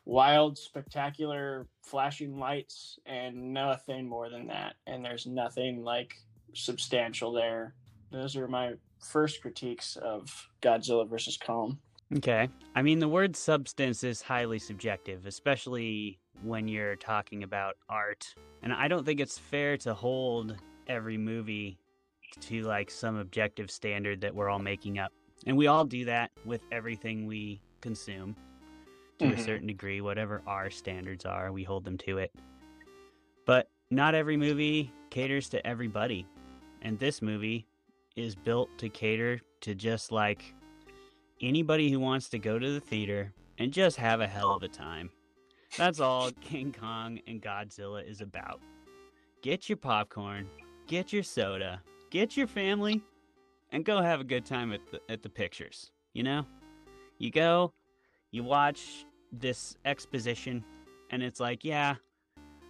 wild, 0.06 0.58
spectacular, 0.58 1.68
flashing 1.82 2.38
lights, 2.38 3.00
and 3.06 3.54
nothing 3.54 4.08
more 4.08 4.30
than 4.30 4.48
that. 4.48 4.76
And 4.88 5.04
there's 5.04 5.26
nothing 5.26 5.84
like 5.84 6.16
substantial 6.54 7.32
there. 7.32 7.74
Those 8.12 8.36
are 8.36 8.48
my 8.48 8.74
first 9.00 9.42
critiques 9.42 9.98
of 9.98 10.50
Godzilla 10.62 11.08
versus 11.10 11.38
Kong. 11.38 11.80
Okay. 12.14 12.50
I 12.76 12.82
mean, 12.82 13.00
the 13.00 13.08
word 13.08 13.36
substance 13.36 14.04
is 14.04 14.22
highly 14.22 14.60
subjective, 14.60 15.26
especially 15.26 16.20
when 16.44 16.68
you're 16.68 16.96
talking 16.96 17.44
about 17.44 17.78
art. 17.90 18.36
And 18.62 18.72
I 18.74 18.88
don't 18.88 19.06
think 19.06 19.20
it's 19.20 19.38
fair 19.38 19.78
to 19.78 19.94
hold 19.94 20.56
every 20.88 21.18
movie 21.18 21.78
to 22.42 22.62
like 22.64 22.92
some 22.92 23.16
objective 23.18 23.72
standard 23.72 24.22
that 24.22 24.36
we're 24.36 24.50
all 24.50 24.60
making 24.60 25.00
up. 25.00 25.12
And 25.48 25.58
we 25.58 25.68
all 25.68 25.86
do 25.86 26.06
that 26.06 26.32
with 26.46 26.62
everything 26.72 27.26
we 27.26 27.62
consume 27.82 28.36
to 29.20 29.26
mm-hmm. 29.26 29.40
a 29.40 29.44
certain 29.44 29.68
degree, 29.68 30.02
whatever 30.02 30.42
our 30.46 30.70
standards 30.70 31.26
are, 31.26 31.52
we 31.52 31.64
hold 31.64 31.86
them 31.86 31.98
to 32.00 32.18
it. 32.18 32.32
But 33.46 33.70
not 33.90 34.16
every 34.16 34.38
movie 34.38 34.92
caters 35.10 35.50
to 35.50 35.66
everybody. 35.66 36.28
And 36.82 37.00
this 37.00 37.22
movie 37.22 37.66
is 38.16 38.36
built 38.36 38.70
to 38.78 38.90
cater 38.90 39.40
to 39.62 39.76
just 39.76 40.12
like 40.12 40.54
anybody 41.46 41.92
who 41.92 42.00
wants 42.00 42.30
to 42.30 42.40
go 42.40 42.58
to 42.58 42.74
the 42.74 42.80
theater 42.80 43.32
and 43.60 43.72
just 43.72 43.98
have 43.98 44.20
a 44.20 44.28
hell 44.28 44.52
of 44.52 44.64
a 44.64 44.68
time. 44.68 45.12
That's 45.78 46.00
all 46.00 46.32
King 46.42 46.74
Kong 46.78 47.20
and 47.28 47.42
Godzilla 47.42 48.08
is 48.08 48.22
about. 48.22 48.62
Get 49.42 49.70
your 49.70 49.78
popcorn, 49.78 50.50
get 50.88 51.14
your 51.14 51.24
soda, 51.24 51.82
get 52.10 52.36
your 52.36 52.48
family, 52.48 53.04
and 53.72 53.86
go 53.86 54.02
have 54.02 54.22
a 54.22 54.26
good 54.26 54.46
time 54.46 54.74
at 54.74 54.82
the, 54.92 55.00
at 55.08 55.22
the 55.22 55.30
pictures. 55.30 55.92
You 56.14 56.24
know? 56.24 56.46
You 57.20 57.30
go, 57.30 57.74
you 58.32 58.44
watch 58.44 59.06
this 59.32 59.78
exposition, 59.86 60.64
and 61.12 61.22
it's 61.22 61.40
like, 61.40 61.64
yeah, 61.64 61.96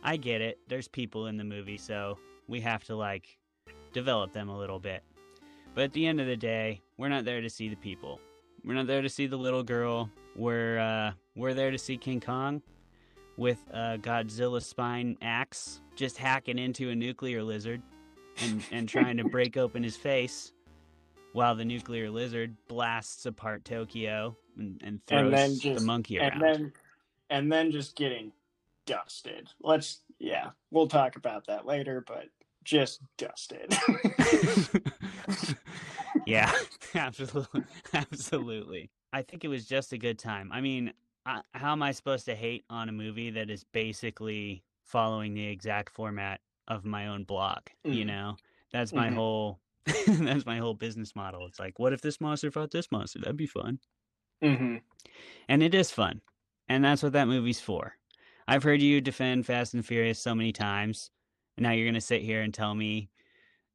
I 0.03 0.17
get 0.17 0.41
it. 0.41 0.60
There's 0.67 0.88
people 0.88 1.27
in 1.27 1.38
the 1.38 1.44
movie, 1.44 1.77
so 1.77 2.17
we 2.48 2.60
have 2.62 2.84
to, 2.86 2.96
like, 2.96 3.38
develop 3.94 4.34
them 4.34 4.50
a 4.50 4.58
little 4.58 4.79
bit. 4.79 5.03
But 5.74 5.86
at 5.86 5.94
the 5.94 6.05
end 6.05 6.20
of 6.20 6.27
the 6.27 6.38
day, 6.38 6.82
we're 6.98 7.10
not 7.10 7.25
there 7.25 7.41
to 7.41 7.50
see 7.50 7.70
the 7.70 7.75
people. 7.75 8.20
We're 8.65 8.74
not 8.74 8.88
there 8.88 9.03
to 9.03 9.10
see 9.10 9.27
the 9.27 9.38
little 9.38 9.63
girl. 9.63 10.10
We're 10.36 10.79
uh, 10.79 11.12
we're 11.36 11.53
there 11.53 11.69
to 11.69 11.77
see 11.77 11.98
King 11.98 12.19
Kong 12.19 12.63
with 13.38 13.60
a 13.72 13.98
Godzilla 14.00 14.62
spine 14.62 15.17
axe 15.22 15.81
just 15.95 16.17
hacking 16.17 16.57
into 16.57 16.89
a 16.89 16.95
nuclear 16.95 17.43
lizard 17.43 17.81
and, 18.41 18.63
and 18.72 18.89
trying 18.89 19.17
to 19.17 19.24
break 19.29 19.57
open 19.57 19.84
his 19.84 19.95
face 19.95 20.53
while 21.34 21.53
the 21.53 21.65
nuclear 21.65 22.10
lizard 22.10 22.55
blasts 22.67 23.25
apart 23.25 23.65
Tokyo 23.65 24.36
and, 24.57 24.81
and 24.84 25.05
throws 25.05 25.34
and 25.34 25.62
just, 25.62 25.79
the 25.81 25.86
monkey 25.86 26.17
around. 26.17 26.31
And 26.31 26.41
then, 26.41 26.74
and 27.29 27.51
then 27.51 27.72
just 27.72 27.95
getting 27.95 28.31
dusted. 28.86 29.50
Let's, 29.62 30.00
yeah, 30.17 30.51
we'll 30.72 30.88
talk 30.88 31.17
about 31.17 31.45
that 31.48 31.65
later, 31.65 32.03
but 32.07 32.27
just 32.63 33.01
dusted. 33.17 33.77
yeah, 36.25 36.51
absolutely. 36.96 37.63
Absolutely. 37.94 38.89
I 39.13 39.22
think 39.22 39.44
it 39.44 39.48
was 39.48 39.65
just 39.65 39.94
a 39.94 39.98
good 39.98 40.20
time. 40.20 40.51
I 40.51 40.62
mean, 40.62 40.94
how 41.25 41.72
am 41.72 41.82
I 41.82 41.91
supposed 41.91 42.25
to 42.25 42.36
hate 42.36 42.65
on 42.70 42.89
a 42.89 42.91
movie 42.91 43.32
that 43.32 43.50
is 43.50 43.63
basically 43.63 44.63
following 44.84 45.34
the 45.34 45.48
exact 45.48 45.94
format 45.94 46.41
of 46.67 46.86
my 46.86 47.08
own 47.08 47.24
blog? 47.24 47.60
Mm. 47.86 47.96
You 47.96 48.05
know, 48.05 48.38
that's 48.72 48.94
my 48.94 49.08
mm-hmm. 49.08 49.15
whole 49.15 49.60
that's 50.08 50.46
my 50.46 50.58
whole 50.58 50.74
business 50.74 51.15
model. 51.15 51.46
It's 51.46 51.60
like, 51.60 51.79
what 51.79 51.94
if 51.94 52.01
this 52.01 52.20
monster 52.20 52.51
fought 52.51 52.72
this 52.72 52.91
monster? 52.91 53.20
That'd 53.20 53.38
be 53.38 53.48
fun. 53.48 53.79
Mm-hmm. 54.44 54.77
And 55.48 55.63
it 55.63 55.74
is 55.74 55.91
fun, 55.91 56.22
and 56.67 56.84
that's 56.84 57.03
what 57.03 57.13
that 57.13 57.27
movie's 57.27 57.60
for. 57.60 57.94
I've 58.48 58.63
heard 58.63 58.82
you 58.82 59.01
defend 59.01 59.46
Fast 59.46 59.74
and 59.74 59.86
Furious 59.86 60.20
so 60.20 60.36
many 60.36 60.51
times, 60.51 61.10
and 61.58 61.63
now 61.63 61.72
you're 61.72 61.88
gonna 61.88 62.01
sit 62.01 62.22
here 62.22 62.41
and 62.41 62.53
tell 62.53 62.75
me 62.75 63.10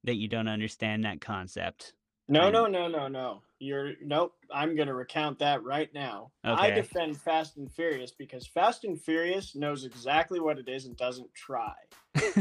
that 0.04 0.16
you 0.16 0.28
don't 0.28 0.49
understand 0.49 1.04
that 1.04 1.21
concept. 1.21 1.95
No, 2.30 2.49
no, 2.49 2.66
no, 2.66 2.87
no, 2.87 3.08
no. 3.08 3.42
You're 3.58 3.92
nope. 4.00 4.32
I'm 4.52 4.76
gonna 4.76 4.94
recount 4.94 5.40
that 5.40 5.62
right 5.64 5.92
now. 5.92 6.30
Okay. 6.46 6.62
I 6.62 6.70
defend 6.70 7.20
Fast 7.20 7.56
and 7.56 7.70
Furious 7.70 8.12
because 8.12 8.46
Fast 8.46 8.84
and 8.84 8.99
Furious 8.99 9.54
knows 9.54 9.84
exactly 9.84 10.38
what 10.38 10.58
it 10.58 10.68
is 10.68 10.87
and 10.87 10.96
doesn't 10.96 11.34
try. 11.34 11.75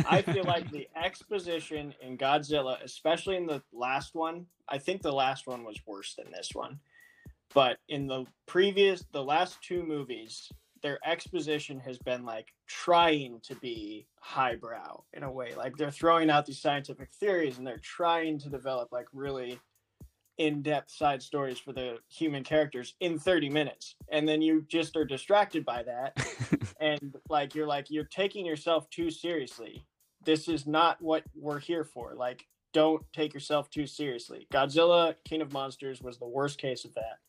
I 0.08 0.22
feel 0.22 0.44
like 0.44 0.72
the 0.72 0.88
exposition 0.96 1.94
in 2.02 2.18
Godzilla, 2.18 2.82
especially 2.84 3.36
in 3.36 3.48
the 3.48 3.64
last 3.74 4.16
one, 4.16 4.46
I 4.68 4.78
think 4.78 5.02
the 5.02 5.12
last 5.12 5.48
one 5.48 5.64
was 5.64 5.80
worse 5.86 6.14
than 6.16 6.32
this 6.32 6.52
one. 6.54 6.80
But 7.54 7.80
in 7.90 8.06
the 8.06 8.26
previous, 8.46 9.04
the 9.12 9.24
last 9.24 9.58
two 9.64 9.84
movies, 9.84 10.52
their 10.82 11.00
exposition 11.04 11.80
has 11.80 11.98
been 11.98 12.24
like 12.24 12.54
trying 12.68 13.40
to 13.42 13.56
be 13.56 14.08
highbrow 14.20 15.04
in 15.14 15.24
a 15.24 15.32
way. 15.32 15.56
Like 15.56 15.76
they're 15.76 15.92
throwing 15.92 16.30
out 16.30 16.46
these 16.46 16.62
scientific 16.62 17.12
theories 17.12 17.58
and 17.58 17.66
they're 17.66 17.80
trying 17.80 18.40
to 18.40 18.50
develop 18.50 18.92
like 18.92 19.08
really 19.14 19.60
in-depth 20.40 20.90
side 20.90 21.22
stories 21.22 21.60
for 21.60 21.74
the 21.74 21.98
human 22.08 22.44
characters 22.44 22.96
in 23.02 23.20
30 23.20 23.50
minutes 23.50 23.96
and 24.10 24.28
then 24.28 24.42
you 24.42 24.66
just 24.70 24.96
are 24.96 25.04
distracted 25.04 25.66
by 25.66 25.84
that 25.84 26.18
and 26.80 27.18
like 27.30 27.54
you're 27.54 27.68
like 27.68 27.92
you're 27.92 28.06
taking 28.06 28.46
yourself 28.46 28.90
too 28.90 29.12
seriously. 29.12 29.86
This 30.26 30.48
is 30.48 30.66
not 30.66 31.02
what 31.02 31.24
we're 31.36 31.60
here 31.60 31.84
for 31.84 32.16
like 32.16 32.46
don't 32.72 33.04
take 33.14 33.34
yourself 33.34 33.70
too 33.70 33.86
seriously. 33.86 34.48
Godzilla 34.52 35.16
king 35.26 35.42
of 35.42 35.52
monsters 35.52 36.02
was 36.02 36.18
the 36.18 36.28
worst 36.28 36.58
case 36.58 36.86
of 36.86 36.94
that. 36.96 37.20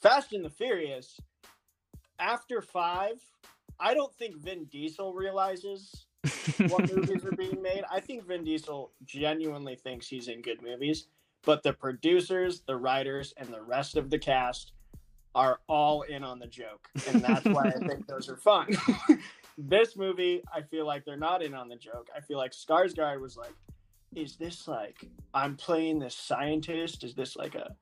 Fast 0.00 0.32
and 0.32 0.44
the 0.44 0.50
furious 0.50 1.20
after 2.18 2.62
five 2.62 3.14
i 3.80 3.94
don't 3.94 4.14
think 4.14 4.36
vin 4.36 4.64
diesel 4.66 5.12
realizes 5.12 6.06
what 6.68 6.92
movies 6.94 7.24
are 7.24 7.32
being 7.32 7.60
made. 7.60 7.82
I 7.90 8.00
think 8.00 8.26
vin 8.26 8.44
diesel 8.44 8.92
genuinely 9.04 9.76
thinks 9.76 10.06
he's 10.06 10.28
in 10.28 10.40
good 10.40 10.62
movies 10.62 11.08
but 11.44 11.62
the 11.62 11.72
producers, 11.72 12.62
the 12.66 12.76
writers, 12.76 13.34
and 13.36 13.48
the 13.52 13.62
rest 13.62 13.96
of 13.96 14.10
the 14.10 14.18
cast 14.18 14.72
are 15.34 15.60
all 15.68 16.02
in 16.02 16.22
on 16.22 16.38
the 16.38 16.46
joke, 16.46 16.88
and 17.08 17.22
that's 17.22 17.44
why 17.46 17.68
I 17.68 17.86
think 17.86 18.06
those 18.06 18.28
are 18.28 18.36
fun. 18.36 18.68
this 19.58 19.96
movie, 19.96 20.42
I 20.54 20.62
feel 20.62 20.86
like 20.86 21.04
they're 21.04 21.16
not 21.16 21.42
in 21.42 21.54
on 21.54 21.68
the 21.68 21.76
joke. 21.76 22.08
I 22.14 22.20
feel 22.20 22.38
like 22.38 22.52
Skarsgård 22.52 23.20
was 23.20 23.36
like, 23.36 23.54
"Is 24.14 24.36
this 24.36 24.68
like 24.68 25.08
I'm 25.32 25.56
playing 25.56 25.98
this 25.98 26.14
scientist? 26.14 27.02
Is 27.02 27.14
this 27.14 27.36
like 27.36 27.54
a 27.54 27.74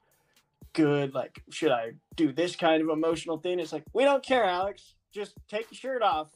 good 0.73 1.15
like 1.15 1.43
should 1.51 1.73
I 1.73 1.93
do 2.15 2.33
this 2.33 2.55
kind 2.57 2.83
of 2.83 2.89
emotional 2.89 3.39
thing?" 3.39 3.59
It's 3.59 3.73
like 3.73 3.85
we 3.93 4.05
don't 4.05 4.25
care, 4.25 4.45
Alex. 4.45 4.95
Just 5.13 5.35
take 5.49 5.67
your 5.73 5.77
shirt 5.77 6.03
off 6.03 6.29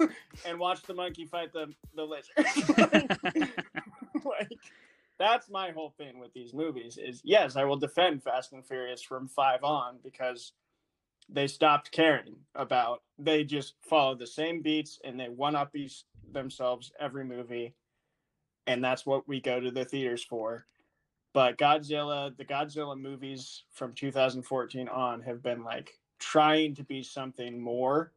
and 0.46 0.58
watch 0.58 0.82
the 0.84 0.94
monkey 0.94 1.26
fight 1.26 1.52
the 1.52 1.72
the 1.94 2.04
lizard. 2.04 2.32
like 4.24 4.58
that's 5.22 5.48
my 5.50 5.70
whole 5.70 5.94
thing 5.96 6.18
with 6.18 6.32
these 6.34 6.52
movies 6.54 6.98
is 6.98 7.22
yes, 7.24 7.56
I 7.56 7.64
will 7.64 7.76
defend 7.78 8.22
Fast 8.24 8.52
and 8.52 8.66
Furious 8.66 9.02
from 9.02 9.28
five 9.28 9.64
on 9.64 9.98
because 10.02 10.52
they 11.28 11.46
stopped 11.46 11.92
caring 11.92 12.36
about 12.56 13.02
they 13.18 13.44
just 13.44 13.74
follow 13.82 14.14
the 14.16 14.26
same 14.26 14.62
beats 14.62 14.98
and 15.04 15.18
they 15.18 15.28
one 15.28 15.56
up 15.56 15.72
themselves 16.32 16.92
every 17.00 17.24
movie. 17.24 17.74
and 18.66 18.84
that's 18.84 19.06
what 19.06 19.26
we 19.28 19.40
go 19.40 19.60
to 19.60 19.70
the 19.70 19.84
theaters 19.84 20.24
for. 20.24 20.66
But 21.34 21.58
Godzilla, 21.58 22.36
the 22.36 22.44
Godzilla 22.44 22.98
movies 23.00 23.64
from 23.72 23.94
2014 23.94 24.88
on 24.88 25.22
have 25.22 25.42
been 25.42 25.64
like 25.64 25.98
trying 26.18 26.74
to 26.76 26.84
be 26.84 27.02
something 27.02 27.60
more 27.60 28.12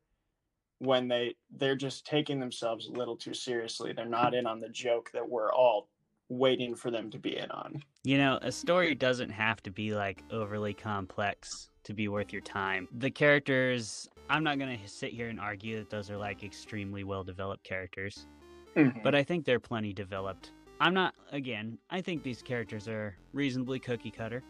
when 0.80 1.08
they 1.08 1.36
they're 1.58 1.76
just 1.76 2.06
taking 2.06 2.40
themselves 2.40 2.88
a 2.88 2.92
little 2.92 3.16
too 3.16 3.34
seriously. 3.34 3.94
They're 3.94 4.06
not 4.06 4.34
in 4.36 4.46
on 4.46 4.60
the 4.60 4.70
joke 4.70 5.12
that 5.14 5.28
we're 5.30 5.54
all 5.54 5.90
waiting 6.30 6.76
for 6.76 6.92
them 6.92 7.10
to 7.12 7.20
be 7.20 7.38
in 7.38 7.50
on. 7.52 7.82
You 8.04 8.18
know, 8.18 8.40
a 8.42 8.52
story 8.52 8.96
doesn't 8.96 9.30
have 9.30 9.62
to 9.64 9.72
be 9.72 9.94
like 9.94 10.24
overly 10.32 10.74
complex 10.74 11.70
to 11.84 11.94
be 11.94 12.08
worth 12.08 12.34
your 12.34 12.42
time. 12.42 12.88
The 12.98 13.12
characters, 13.12 14.10
I'm 14.30 14.44
not 14.44 14.58
going 14.58 14.80
to 14.80 14.88
sit 14.88 15.12
here 15.14 15.30
and 15.30 15.40
argue 15.40 15.78
that 15.80 15.90
those 15.90 16.10
are 16.10 16.18
like 16.18 16.44
extremely 16.44 17.04
well 17.04 17.24
developed 17.24 17.64
characters, 17.64 18.28
Mm-hmm. 18.76 19.00
but 19.04 19.16
I 19.16 19.24
think 19.24 19.46
they're 19.46 19.60
plenty 19.60 19.94
developed. 19.94 20.52
I'm 20.82 20.94
not, 20.94 21.16
again, 21.32 21.78
I 21.90 22.02
think 22.02 22.24
these 22.24 22.42
characters 22.42 22.90
are 22.90 23.16
reasonably 23.32 23.80
cookie 23.80 24.12
cutter, 24.12 24.44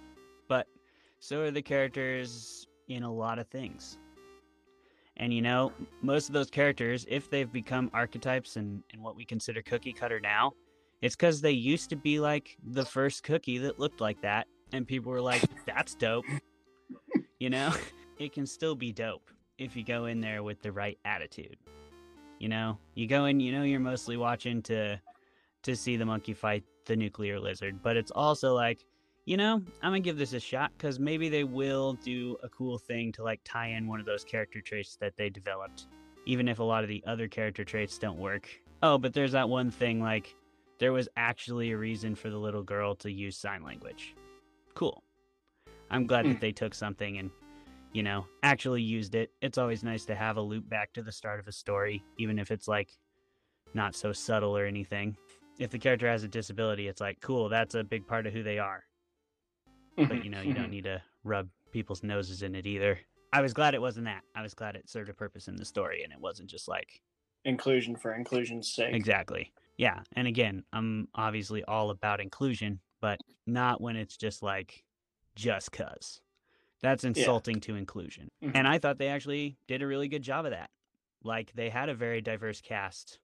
but 0.47 0.65
so 1.19 1.41
are 1.41 1.51
the 1.51 1.61
characters 1.61 2.65
in 2.87 3.03
a 3.03 3.13
lot 3.13 3.37
of 3.37 3.47
things. 3.49 3.99
And 5.17 5.31
you 5.31 5.43
know, 5.43 5.71
most 6.01 6.27
of 6.27 6.33
those 6.33 6.49
characters, 6.49 7.05
if 7.07 7.29
they've 7.29 7.51
become 7.51 7.91
archetypes 7.93 8.55
and, 8.55 8.81
and 8.91 9.01
what 9.03 9.15
we 9.15 9.23
consider 9.25 9.61
cookie 9.61 9.93
cutter 9.93 10.19
now, 10.19 10.53
it's 11.01 11.15
because 11.15 11.41
they 11.41 11.51
used 11.51 11.89
to 11.89 11.95
be 11.95 12.19
like 12.19 12.57
the 12.63 12.85
first 12.85 13.23
cookie 13.23 13.57
that 13.59 13.79
looked 13.79 14.01
like 14.01 14.21
that, 14.21 14.47
and 14.71 14.87
people 14.87 15.11
were 15.11 15.21
like, 15.21 15.43
that's 15.65 15.95
dope. 15.95 16.25
You 17.39 17.49
know, 17.49 17.73
it 18.19 18.33
can 18.33 18.45
still 18.45 18.75
be 18.75 18.91
dope 18.91 19.29
if 19.57 19.75
you 19.75 19.83
go 19.83 20.05
in 20.05 20.21
there 20.21 20.43
with 20.43 20.61
the 20.61 20.71
right 20.71 20.97
attitude. 21.05 21.57
You 22.39 22.49
know, 22.49 22.77
you 22.95 23.07
go 23.07 23.25
in, 23.25 23.39
you 23.39 23.51
know, 23.51 23.63
you're 23.63 23.79
mostly 23.79 24.17
watching 24.17 24.61
to 24.63 24.99
to 25.63 25.75
see 25.75 25.95
the 25.95 26.05
monkey 26.05 26.33
fight 26.33 26.63
the 26.85 26.95
nuclear 26.95 27.39
lizard, 27.39 27.81
but 27.81 27.97
it's 27.97 28.11
also 28.11 28.53
like, 28.53 28.85
you 29.25 29.37
know, 29.37 29.55
I'm 29.81 29.91
gonna 29.91 29.99
give 29.99 30.17
this 30.17 30.33
a 30.33 30.39
shot 30.39 30.71
because 30.77 30.99
maybe 30.99 31.29
they 31.29 31.43
will 31.43 31.93
do 31.93 32.37
a 32.43 32.49
cool 32.49 32.77
thing 32.77 33.11
to 33.13 33.23
like 33.23 33.41
tie 33.43 33.69
in 33.69 33.87
one 33.87 33.99
of 33.99 34.05
those 34.05 34.23
character 34.23 34.61
traits 34.61 34.95
that 34.97 35.17
they 35.17 35.29
developed, 35.29 35.87
even 36.25 36.47
if 36.47 36.59
a 36.59 36.63
lot 36.63 36.83
of 36.83 36.89
the 36.89 37.03
other 37.07 37.27
character 37.27 37.63
traits 37.63 37.97
don't 37.97 38.19
work. 38.19 38.47
Oh, 38.83 38.97
but 38.97 39.13
there's 39.13 39.31
that 39.31 39.49
one 39.49 39.71
thing 39.71 39.99
like 39.99 40.35
there 40.79 40.93
was 40.93 41.07
actually 41.15 41.71
a 41.71 41.77
reason 41.77 42.15
for 42.15 42.29
the 42.29 42.37
little 42.37 42.63
girl 42.63 42.95
to 42.95 43.11
use 43.11 43.37
sign 43.37 43.63
language. 43.63 44.15
Cool. 44.73 45.03
I'm 45.89 46.05
glad 46.07 46.25
Hmm. 46.25 46.33
that 46.33 46.41
they 46.41 46.51
took 46.51 46.73
something 46.73 47.17
and, 47.17 47.31
you 47.93 48.03
know, 48.03 48.25
actually 48.43 48.81
used 48.81 49.15
it. 49.15 49.31
It's 49.41 49.57
always 49.57 49.83
nice 49.83 50.05
to 50.05 50.15
have 50.15 50.37
a 50.37 50.41
loop 50.41 50.67
back 50.67 50.93
to 50.93 51.03
the 51.03 51.11
start 51.11 51.39
of 51.39 51.47
a 51.47 51.51
story, 51.51 52.03
even 52.17 52.39
if 52.39 52.51
it's 52.51 52.67
like 52.67 52.89
not 53.73 53.95
so 53.95 54.11
subtle 54.11 54.57
or 54.57 54.65
anything. 54.65 55.15
If 55.59 55.69
the 55.71 55.79
character 55.79 56.07
has 56.09 56.23
a 56.23 56.27
disability, 56.27 56.87
it's 56.87 56.99
like, 56.99 57.21
cool, 57.21 57.47
that's 57.47 57.75
a 57.75 57.83
big 57.83 58.05
part 58.07 58.27
of 58.27 58.33
who 58.33 58.43
they 58.43 58.59
are. 58.59 58.83
But, 59.95 60.25
you 60.25 60.29
know, 60.29 60.41
you 60.41 60.53
don't 60.53 60.71
need 60.71 60.83
to 60.83 61.01
rub 61.23 61.47
people's 61.71 62.03
noses 62.03 62.41
in 62.43 62.53
it 62.55 62.65
either. 62.65 62.99
I 63.31 63.41
was 63.41 63.53
glad 63.53 63.73
it 63.73 63.81
wasn't 63.81 64.05
that. 64.05 64.23
I 64.35 64.41
was 64.41 64.53
glad 64.53 64.75
it 64.75 64.89
served 64.89 65.09
a 65.09 65.13
purpose 65.13 65.47
in 65.47 65.55
the 65.55 65.65
story 65.65 66.03
and 66.03 66.11
it 66.11 66.19
wasn't 66.19 66.49
just 66.49 66.67
like, 66.67 67.01
inclusion 67.45 67.95
for 67.95 68.13
inclusion's 68.13 68.69
sake. 68.69 68.93
Exactly. 68.93 69.53
Yeah. 69.77 70.01
And 70.15 70.27
again, 70.27 70.63
I'm 70.71 71.07
obviously 71.15 71.63
all 71.63 71.89
about 71.89 72.21
inclusion, 72.21 72.79
but 73.01 73.19
not 73.45 73.81
when 73.81 73.95
it's 73.95 74.17
just 74.17 74.41
like 74.43 74.83
just 75.35 75.71
cuz. 75.71 76.21
That's 76.81 77.03
insulting 77.03 77.59
to 77.61 77.75
inclusion. 77.75 78.29
Mhm. 78.43 78.51
And 78.55 78.67
I 78.67 78.77
thought 78.79 78.97
they 78.97 79.07
actually 79.07 79.57
did 79.67 79.81
a 79.81 79.87
really 79.87 80.07
good 80.07 80.21
job 80.21 80.45
of 80.45 80.51
that. 80.51 80.69
Like 81.23 81.51
they 81.55 81.69
had 81.69 81.89
a 81.89 81.95
very 81.95 82.21
diverse 82.21 82.61
cast. 82.61 83.19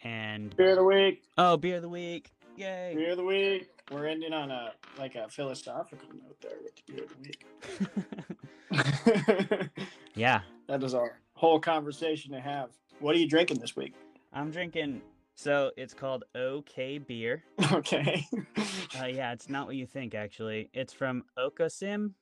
And 0.00 0.54
Beer 0.56 0.70
of 0.70 0.76
the 0.76 0.84
week. 0.84 1.24
oh, 1.38 1.56
beer 1.56 1.76
of 1.76 1.82
the 1.82 1.88
week. 1.88 2.30
Yay. 2.56 2.92
Beer 2.94 3.12
of 3.12 3.16
the 3.16 3.24
week. 3.24 3.68
We're 3.90 4.06
ending 4.06 4.32
on 4.32 4.50
a 4.50 4.72
like 4.98 5.14
a 5.14 5.28
philosophical 5.28 6.08
note 6.10 6.40
there 6.40 6.58
with 6.62 6.76
the 6.76 6.92
beer 6.92 7.04
of 7.04 7.10
the 7.10 7.20
week. 9.60 9.70
yeah. 10.14 10.40
that 10.68 10.82
is 10.82 10.94
our 10.94 11.18
whole 11.34 11.58
conversation 11.58 12.32
to 12.32 12.40
have. 12.40 12.70
What 13.00 13.14
are 13.16 13.18
you 13.18 13.28
drinking 13.28 13.58
this 13.60 13.74
week? 13.76 13.94
I'm 14.32 14.50
drinking 14.50 15.00
so 15.38 15.70
it's 15.76 15.94
called 15.94 16.24
OK 16.34 16.98
beer. 16.98 17.44
Okay. 17.72 18.26
Uh, 19.00 19.06
yeah, 19.06 19.32
it's 19.32 19.48
not 19.48 19.66
what 19.66 19.76
you 19.76 19.86
think 19.86 20.14
actually. 20.14 20.68
It's 20.72 20.92
from 20.92 21.22
Okocim, 21.38 22.12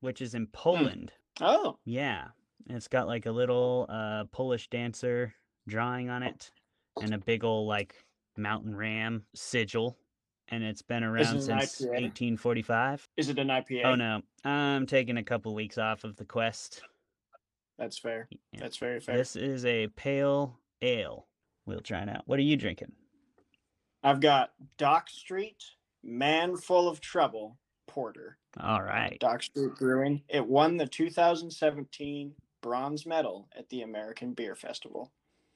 which 0.00 0.20
is 0.22 0.34
in 0.34 0.46
Poland. 0.48 1.12
oh, 1.40 1.78
Yeah, 1.84 2.26
it's 2.68 2.86
got 2.86 3.06
like 3.08 3.26
a 3.26 3.32
little 3.32 3.86
uh, 3.88 4.24
Polish 4.30 4.68
dancer 4.68 5.34
drawing 5.66 6.10
on 6.10 6.22
it, 6.22 6.50
and 7.02 7.12
a 7.14 7.18
big 7.18 7.42
old 7.44 7.66
like 7.66 7.94
mountain 8.36 8.76
ram 8.76 9.24
sigil, 9.34 9.96
and 10.48 10.62
it's 10.62 10.82
been 10.82 11.02
around 11.02 11.36
it 11.36 11.42
since 11.42 11.80
1845. 11.80 13.08
is 13.16 13.30
it 13.30 13.38
an 13.38 13.48
IPA? 13.48 13.84
Oh 13.84 13.94
no, 13.96 14.20
I'm 14.44 14.86
taking 14.86 15.16
a 15.16 15.24
couple 15.24 15.54
weeks 15.54 15.78
off 15.78 16.04
of 16.04 16.16
the 16.16 16.24
quest. 16.24 16.82
That's 17.78 17.98
fair. 17.98 18.28
Yeah. 18.52 18.60
That's 18.60 18.76
very 18.76 19.00
fair. 19.00 19.16
This 19.16 19.34
is 19.34 19.64
a 19.66 19.88
pale 19.88 20.60
ale. 20.82 21.26
We'll 21.66 21.80
try 21.80 22.02
it 22.02 22.08
out. 22.08 22.22
What 22.26 22.38
are 22.38 22.42
you 22.42 22.56
drinking? 22.56 22.92
I've 24.02 24.20
got 24.20 24.52
Dock 24.76 25.08
Street, 25.08 25.64
Man 26.02 26.56
Full 26.56 26.88
of 26.88 27.00
Trouble, 27.00 27.56
Porter. 27.86 28.36
All 28.60 28.82
right. 28.82 29.18
Dock 29.18 29.42
Street 29.42 29.74
Brewing. 29.78 30.22
It 30.28 30.46
won 30.46 30.76
the 30.76 30.86
2017 30.86 32.34
bronze 32.60 33.06
medal 33.06 33.48
at 33.58 33.68
the 33.70 33.82
American 33.82 34.34
Beer 34.34 34.54
Festival. 34.54 35.10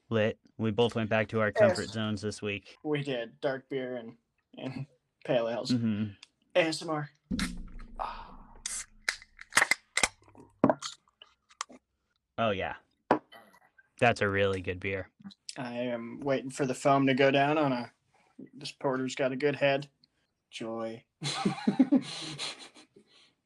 Lit. 0.09 0.39
We 0.57 0.71
both 0.71 0.95
went 0.95 1.09
back 1.09 1.27
to 1.29 1.39
our 1.41 1.51
comfort 1.51 1.89
zones 1.89 2.21
this 2.21 2.41
week. 2.41 2.77
We 2.83 3.03
did 3.03 3.39
dark 3.41 3.69
beer 3.69 3.97
and 3.97 4.13
and 4.57 4.87
pale 5.23 5.47
ales. 5.47 5.69
hmm 5.69 6.05
ASMR. 6.55 7.07
Oh 12.37 12.51
yeah, 12.51 12.75
that's 13.99 14.21
a 14.21 14.29
really 14.29 14.61
good 14.61 14.79
beer. 14.79 15.09
I 15.59 15.73
am 15.73 16.21
waiting 16.21 16.49
for 16.49 16.65
the 16.65 16.73
foam 16.73 17.05
to 17.07 17.13
go 17.13 17.29
down 17.31 17.57
on 17.57 17.73
a. 17.73 17.91
This 18.53 18.71
porter's 18.71 19.15
got 19.15 19.33
a 19.33 19.35
good 19.35 19.57
head. 19.57 19.89
Joy. 20.49 21.03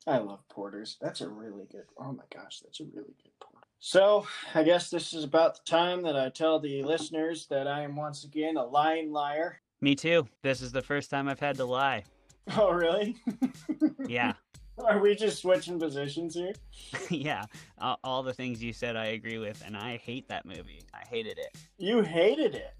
I 0.05 0.19
love 0.19 0.47
porters. 0.47 0.97
That's 1.01 1.21
a 1.21 1.29
really 1.29 1.65
good. 1.71 1.85
Oh 1.97 2.11
my 2.11 2.23
gosh, 2.33 2.59
that's 2.63 2.79
a 2.79 2.83
really 2.83 3.15
good 3.23 3.31
porter. 3.41 3.65
So 3.79 4.27
I 4.53 4.61
guess 4.61 4.91
this 4.91 5.13
is 5.13 5.23
about 5.23 5.55
the 5.55 5.61
time 5.65 6.03
that 6.03 6.15
I 6.15 6.29
tell 6.29 6.59
the 6.59 6.83
listeners 6.83 7.47
that 7.47 7.67
I 7.67 7.81
am 7.81 7.95
once 7.95 8.23
again 8.23 8.57
a 8.57 8.65
lying 8.65 9.11
liar. 9.11 9.59
Me 9.81 9.95
too. 9.95 10.27
This 10.43 10.61
is 10.61 10.71
the 10.71 10.83
first 10.83 11.09
time 11.09 11.27
I've 11.27 11.39
had 11.39 11.57
to 11.57 11.65
lie. 11.65 12.03
Oh 12.55 12.71
really? 12.71 13.17
Yeah. 14.07 14.33
Are 14.85 14.99
we 14.99 15.15
just 15.15 15.41
switching 15.41 15.79
positions 15.79 16.35
here? 16.35 16.53
yeah, 17.09 17.45
all, 17.79 17.99
all 18.03 18.23
the 18.23 18.33
things 18.33 18.63
you 18.63 18.73
said 18.73 18.95
I 18.95 19.07
agree 19.07 19.37
with, 19.37 19.61
and 19.65 19.77
I 19.77 19.97
hate 19.97 20.27
that 20.29 20.45
movie. 20.45 20.81
I 20.93 21.05
hated 21.07 21.37
it. 21.37 21.57
You 21.77 22.01
hated 22.01 22.55
it. 22.55 22.73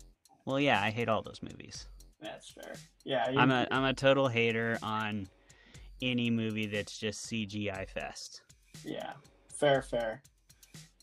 Well, 0.45 0.60
yeah, 0.60 0.82
I 0.82 0.89
hate 0.89 1.08
all 1.08 1.21
those 1.21 1.41
movies. 1.41 1.88
That's 2.21 2.49
fair. 2.49 2.73
Yeah, 3.03 3.29
you, 3.29 3.39
I'm 3.39 3.51
a 3.51 3.67
I'm 3.69 3.84
a 3.84 3.93
total 3.93 4.27
hater 4.27 4.77
on 4.82 5.27
any 6.01 6.29
movie 6.29 6.65
that's 6.65 6.97
just 6.97 7.27
CGI 7.27 7.88
fest. 7.89 8.41
Yeah, 8.84 9.13
fair, 9.53 9.82
fair. 9.82 10.21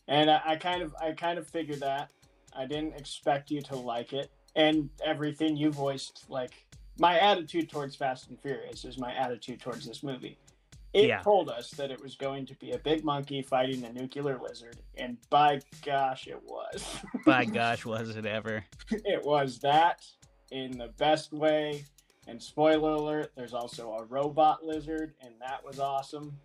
And 0.07 0.29
I, 0.29 0.41
I 0.45 0.55
kind 0.55 0.81
of, 0.81 0.95
I 1.01 1.11
kind 1.11 1.39
of 1.39 1.47
figured 1.47 1.79
that. 1.79 2.09
I 2.55 2.65
didn't 2.65 2.95
expect 2.95 3.49
you 3.49 3.61
to 3.61 3.75
like 3.75 4.13
it, 4.13 4.29
and 4.55 4.89
everything 5.05 5.55
you 5.55 5.71
voiced, 5.71 6.25
like 6.27 6.65
my 6.99 7.17
attitude 7.17 7.69
towards 7.69 7.95
Fast 7.95 8.29
and 8.29 8.39
Furious, 8.39 8.83
is 8.83 8.97
my 8.97 9.13
attitude 9.13 9.61
towards 9.61 9.87
this 9.87 10.03
movie. 10.03 10.37
It 10.93 11.07
Yeah. 11.07 11.21
told 11.21 11.49
us 11.49 11.71
that 11.71 11.89
it 11.91 12.01
was 12.01 12.15
going 12.15 12.45
to 12.47 12.55
be 12.55 12.71
a 12.71 12.77
big 12.77 13.03
monkey 13.05 13.41
fighting 13.41 13.83
a 13.85 13.93
nuclear 13.93 14.37
lizard, 14.37 14.77
and 14.97 15.17
by 15.29 15.61
gosh, 15.83 16.27
it 16.27 16.41
was. 16.43 16.85
By 17.25 17.45
gosh, 17.45 17.85
was 17.85 18.15
it 18.15 18.25
ever? 18.25 18.65
it 18.91 19.23
was 19.23 19.59
that 19.59 20.05
in 20.51 20.77
the 20.77 20.89
best 20.97 21.31
way. 21.33 21.85
And 22.27 22.41
spoiler 22.41 22.91
alert, 22.91 23.31
there's 23.35 23.53
also 23.53 23.93
a 23.93 24.03
robot 24.05 24.63
lizard, 24.63 25.13
and 25.21 25.33
that 25.39 25.63
was 25.65 25.79
awesome. 25.79 26.37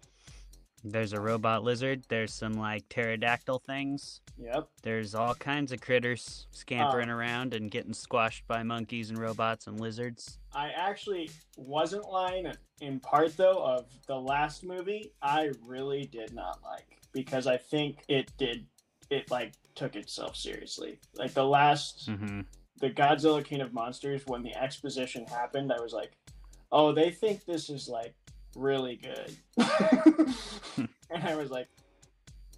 There's 0.90 1.12
a 1.12 1.20
robot 1.20 1.64
lizard. 1.64 2.04
There's 2.08 2.32
some 2.32 2.54
like 2.54 2.88
pterodactyl 2.88 3.60
things. 3.66 4.20
Yep. 4.38 4.68
There's 4.82 5.14
all 5.14 5.34
kinds 5.34 5.72
of 5.72 5.80
critters 5.80 6.46
scampering 6.52 7.08
around 7.08 7.54
and 7.54 7.70
getting 7.70 7.92
squashed 7.94 8.46
by 8.46 8.62
monkeys 8.62 9.10
and 9.10 9.18
robots 9.18 9.66
and 9.66 9.80
lizards. 9.80 10.38
I 10.54 10.70
actually 10.70 11.30
wasn't 11.56 12.08
lying 12.08 12.52
in 12.80 13.00
part 13.00 13.36
though 13.36 13.64
of 13.64 13.86
the 14.06 14.16
last 14.20 14.64
movie. 14.64 15.12
I 15.22 15.50
really 15.64 16.04
did 16.04 16.32
not 16.32 16.60
like 16.62 17.00
because 17.12 17.46
I 17.46 17.56
think 17.56 18.04
it 18.08 18.32
did 18.38 18.66
it 19.10 19.30
like 19.30 19.54
took 19.74 19.96
itself 19.96 20.36
seriously. 20.36 20.98
Like 21.16 21.34
the 21.34 21.44
last 21.44 22.08
hmm 22.08 22.42
the 22.78 22.90
Godzilla 22.90 23.42
King 23.42 23.62
of 23.62 23.72
Monsters 23.72 24.20
when 24.26 24.42
the 24.42 24.54
exposition 24.54 25.24
happened, 25.26 25.72
I 25.72 25.80
was 25.80 25.94
like, 25.94 26.12
"Oh, 26.70 26.92
they 26.92 27.10
think 27.10 27.46
this 27.46 27.70
is 27.70 27.88
like 27.88 28.14
really 28.56 28.96
good." 28.96 29.36
and 31.10 31.22
I 31.22 31.36
was 31.36 31.50
like, 31.50 31.68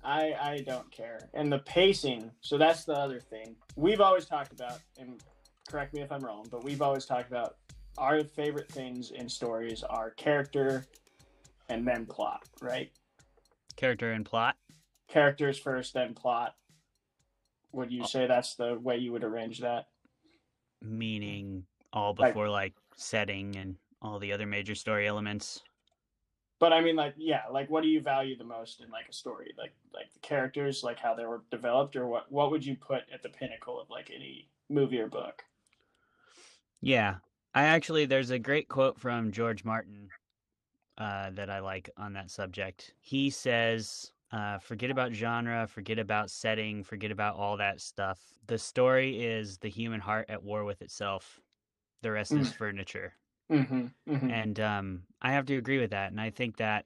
I 0.05 0.35
I 0.41 0.65
don't 0.67 0.91
care. 0.91 1.29
And 1.35 1.53
the 1.53 1.59
pacing, 1.61 2.31
so 2.41 2.57
that's 2.57 2.85
the 2.85 2.95
other 2.95 3.21
thing. 3.21 3.57
We've 3.77 4.01
always 4.01 4.27
talked 4.27 4.53
about 4.53 4.79
and 4.99 5.23
correct 5.69 5.95
me 5.95 6.01
if 6.01 6.11
I'm 6.11 6.21
wrong, 6.21 6.47
but 6.51 6.65
we've 6.65 6.83
always 6.83 7.05
talked 7.05 7.31
about 7.31 7.57
our 7.99 8.23
favorite 8.25 8.71
things 8.71 9.11
in 9.11 9.29
stories 9.29 9.83
are 9.83 10.11
character 10.13 10.87
and 11.69 11.87
then 11.87 12.07
plot, 12.07 12.45
right? 12.63 12.91
Character 13.77 14.13
and 14.13 14.25
plot. 14.25 14.57
Characters 15.09 15.59
first, 15.59 15.95
then 15.95 16.15
plot. 16.15 16.55
Would 17.73 17.93
you 17.93 18.03
oh. 18.05 18.07
say 18.07 18.27
that's 18.27 18.55
the 18.55 18.79
way 18.79 18.97
you 18.97 19.13
would 19.13 19.25
arrange 19.25 19.61
that? 19.61 19.89
meaning 20.83 21.65
all 21.93 22.15
Like- 22.19 22.35
before 22.35 22.49
like 22.49 22.75
setting 22.97 23.57
and 23.57 23.77
all 24.01 24.19
the 24.19 24.33
other 24.33 24.47
major 24.47 24.75
story 24.75 25.07
elements. 25.07 25.63
But 26.61 26.73
I 26.73 26.81
mean, 26.81 26.97
like, 26.97 27.15
yeah, 27.17 27.43
like, 27.53 27.71
what 27.71 27.83
do 27.83 27.89
you 27.89 28.01
value 28.01 28.37
the 28.37 28.45
most 28.45 28.81
in 28.81 28.91
like 28.91 29.09
a 29.09 29.13
story? 29.13 29.55
Like, 29.57 29.75
like 29.95 30.13
the 30.13 30.19
characters, 30.21 30.83
like 30.83 30.99
how 30.99 31.15
they 31.15 31.25
were 31.25 31.43
developed, 31.51 31.95
or 31.95 32.07
what? 32.07 32.31
What 32.33 32.51
would 32.51 32.67
you 32.67 32.77
put 32.77 33.03
at 33.13 33.23
the 33.23 33.29
pinnacle 33.29 33.81
of 33.81 33.91
like 33.91 34.11
any 34.15 34.49
movie 34.69 35.01
or 35.01 35.07
book? 35.07 35.45
Yeah. 36.81 37.17
I 37.55 37.65
actually 37.65 38.07
there's 38.07 38.31
a 38.31 38.39
great 38.39 38.69
quote 38.69 38.99
from 38.99 39.33
George 39.33 39.65
Martin 39.65 40.09
uh, 40.99 41.31
that 41.31 41.51
I 41.51 41.61
like 41.61 41.91
on 41.97 42.13
that 42.13 42.31
subject. 42.31 42.93
He 43.01 43.31
says, 43.31 44.13
uh, 44.33 44.59
forget 44.59 44.91
about 44.91 45.13
genre, 45.13 45.67
forget 45.67 45.99
about 45.99 46.31
setting, 46.31 46.85
forget 46.85 47.11
about 47.11 47.37
all 47.37 47.57
that 47.57 47.81
stuff. 47.81 48.21
The 48.47 48.59
story 48.59 49.25
is 49.25 49.59
the 49.59 49.69
human 49.69 50.01
heart 50.01 50.27
at 50.29 50.43
war 50.43 50.65
with 50.65 50.83
itself. 50.83 51.41
The 52.03 52.13
rest 52.13 52.33
is 52.33 52.53
furniture. 52.53 53.15
Mm-hmm. 53.51 53.87
mm-hmm. 54.09 54.31
And 54.31 54.61
um, 54.61 55.03
I 55.23 55.33
have 55.33 55.47
to 55.47 55.57
agree 55.57 55.79
with 55.79 55.91
that. 55.91 56.11
And 56.11 56.21
I 56.21 56.31
think 56.31 56.57
that, 56.59 56.85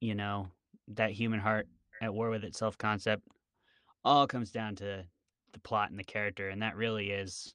you 0.00 0.14
know, 0.14 0.48
that 0.88 1.10
human 1.10 1.40
heart 1.40 1.66
at 2.02 2.12
war 2.12 2.30
with 2.30 2.44
itself 2.44 2.76
concept 2.78 3.22
all 4.04 4.26
comes 4.26 4.50
down 4.50 4.76
to 4.76 5.04
the 5.52 5.58
plot 5.60 5.90
and 5.90 5.98
the 5.98 6.04
character. 6.04 6.50
And 6.50 6.62
that 6.62 6.76
really 6.76 7.10
is 7.10 7.54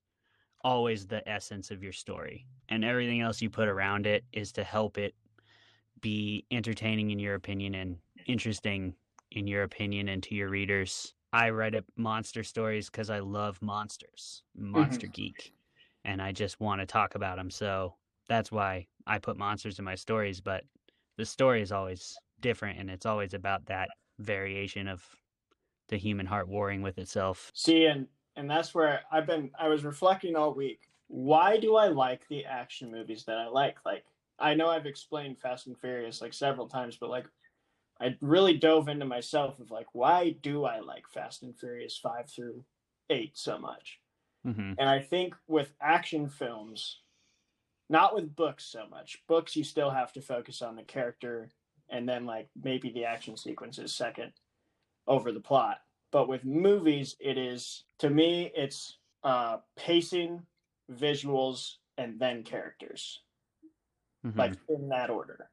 always 0.64 1.08
the 1.08 1.28
essence 1.30 1.72
of 1.72 1.84
your 1.84 1.94
story. 1.94 2.46
And 2.70 2.84
everything 2.84 3.22
else 3.22 3.42
you 3.42 3.50
put 3.50 3.68
around 3.68 4.06
it 4.06 4.24
is 4.34 4.52
to 4.54 4.64
help 4.64 4.98
it 4.98 5.14
be 6.02 6.46
entertaining 6.52 7.12
in 7.12 7.20
your 7.20 7.36
opinion 7.36 7.76
and 7.76 7.98
interesting 8.26 8.96
in 9.32 9.48
your 9.48 9.64
opinion 9.64 10.10
and 10.10 10.22
to 10.24 10.36
your 10.36 10.50
readers. 10.50 11.14
I 11.34 11.52
write 11.52 11.76
up 11.76 11.86
monster 11.96 12.44
stories 12.44 12.90
because 12.90 13.10
I 13.10 13.20
love 13.20 13.62
monsters, 13.62 14.44
monster 14.56 15.08
geek, 15.08 15.54
and 16.04 16.22
I 16.22 16.32
just 16.34 16.60
want 16.60 16.82
to 16.82 16.86
talk 16.86 17.16
about 17.16 17.38
them. 17.38 17.50
So 17.50 17.96
that's 18.32 18.52
why 18.52 18.88
I 19.06 19.20
put 19.20 19.38
monsters 19.38 19.78
in 19.78 19.86
my 19.86 19.96
stories. 19.96 20.40
But 20.40 20.64
the 21.18 21.26
story 21.26 21.62
is 21.62 21.74
always 21.74 22.22
different, 22.40 22.80
and 22.80 22.90
it's 22.90 23.06
always 23.06 23.34
about 23.34 23.66
that 23.66 23.90
variation 24.20 24.88
of 24.88 25.06
the 25.90 25.98
human 25.98 26.26
heart 26.26 26.48
warring 26.48 26.82
with 26.82 26.98
itself. 26.98 27.52
See, 27.54 27.86
and 27.86 28.08
and 28.36 28.50
that's 28.50 28.74
where 28.74 29.04
I've 29.12 29.26
been. 29.26 29.52
I 29.60 29.68
was 29.68 29.84
reflecting 29.84 30.36
all 30.36 30.54
week. 30.54 30.90
Why 31.08 31.58
do 31.58 31.76
I 31.76 31.90
like 31.90 32.28
the 32.28 32.46
action 32.46 32.90
movies 32.92 33.26
that 33.26 33.38
I 33.38 33.48
like? 33.48 33.84
Like, 33.86 34.06
I 34.40 34.54
know 34.54 34.70
I've 34.70 34.86
explained 34.86 35.40
Fast 35.40 35.68
and 35.68 35.78
Furious 35.78 36.22
like 36.22 36.34
several 36.34 36.70
times, 36.70 36.98
but 36.98 37.10
like, 37.10 37.28
I 38.00 38.18
really 38.22 38.58
dove 38.58 38.90
into 38.90 39.06
myself 39.06 39.60
of 39.60 39.72
like, 39.72 39.88
why 39.94 40.32
do 40.32 40.66
I 40.66 40.80
like 40.80 41.08
Fast 41.10 41.44
and 41.44 41.58
Furious 41.58 41.98
five 41.98 42.30
through 42.30 42.66
eight 43.10 43.38
so 43.38 43.60
much? 43.60 44.02
hmm 44.44 44.74
And 44.78 44.90
I 44.90 45.00
think 45.02 45.36
with 45.48 45.74
action 45.82 46.30
films, 46.30 47.02
not 47.92 48.16
with 48.16 48.36
books 48.36 48.66
so 48.66 48.86
much. 48.90 49.22
Books 49.28 49.56
you 49.56 49.64
still 49.64 49.92
have 49.92 50.14
to 50.14 50.22
focus 50.22 50.62
on 50.62 50.76
the 50.76 50.84
character 50.84 51.50
and 51.90 52.08
then 52.08 52.26
like 52.26 52.50
maybe 52.64 52.90
the 52.92 53.06
action 53.06 53.38
sequences 53.38 53.94
second 53.94 54.32
over 55.08 55.32
the 55.32 55.42
plot. 55.42 55.80
But 56.12 56.28
with 56.28 56.46
movies, 56.46 57.16
it 57.20 57.38
is 57.38 57.84
to 58.00 58.10
me 58.10 58.52
it's 58.56 58.98
uh, 59.24 59.58
pacing, 59.78 60.44
visuals, 60.92 61.76
and 61.98 62.20
then 62.20 62.44
characters, 62.44 63.22
hmm 64.24 64.32
like 64.38 64.54
in 64.70 64.90
that 64.90 65.10
order. 65.10 65.50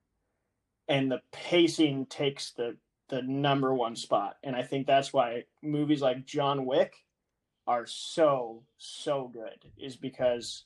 And 0.89 1.11
the 1.11 1.23
pacing 1.33 2.07
takes 2.07 2.53
the 2.53 2.77
the 3.09 3.23
number 3.23 3.75
one 3.75 3.97
spot, 3.97 4.37
and 4.45 4.55
I 4.57 4.63
think 4.63 4.87
that's 4.87 5.13
why 5.13 5.45
movies 5.63 6.03
like 6.03 6.27
John 6.27 6.67
Wick 6.67 6.95
are 7.67 7.87
so 7.87 8.65
so 8.79 9.29
good 9.33 9.71
is 9.79 9.97
because 9.97 10.65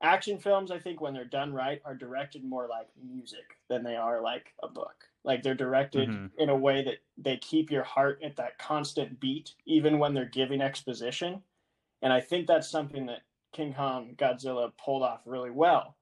action 0.00 0.38
films 0.38 0.70
i 0.70 0.78
think 0.78 1.00
when 1.00 1.12
they're 1.14 1.24
done 1.24 1.52
right 1.52 1.82
are 1.84 1.94
directed 1.94 2.44
more 2.44 2.68
like 2.68 2.88
music 3.02 3.58
than 3.68 3.82
they 3.82 3.96
are 3.96 4.20
like 4.22 4.54
a 4.62 4.68
book. 4.68 5.04
Like 5.24 5.42
they're 5.42 5.54
directed 5.54 6.08
Mhm. 6.08 6.30
in 6.38 6.48
a 6.48 6.56
way 6.56 6.82
that 6.84 6.98
they 7.18 7.36
keep 7.36 7.70
your 7.70 7.82
heart 7.82 8.22
at 8.22 8.36
that 8.36 8.58
constant 8.58 9.20
beat 9.20 9.54
even 9.66 9.98
when 9.98 10.14
they're 10.14 10.24
giving 10.24 10.60
exposition. 10.60 11.42
And 12.02 12.12
i 12.12 12.20
think 12.20 12.46
that's 12.46 12.68
something 12.70 13.06
that 13.06 13.22
king 13.52 13.74
kong 13.74 14.14
godzilla 14.16 14.72
pulled 14.76 15.02
off 15.02 15.22
really 15.26 15.50
well 15.50 15.96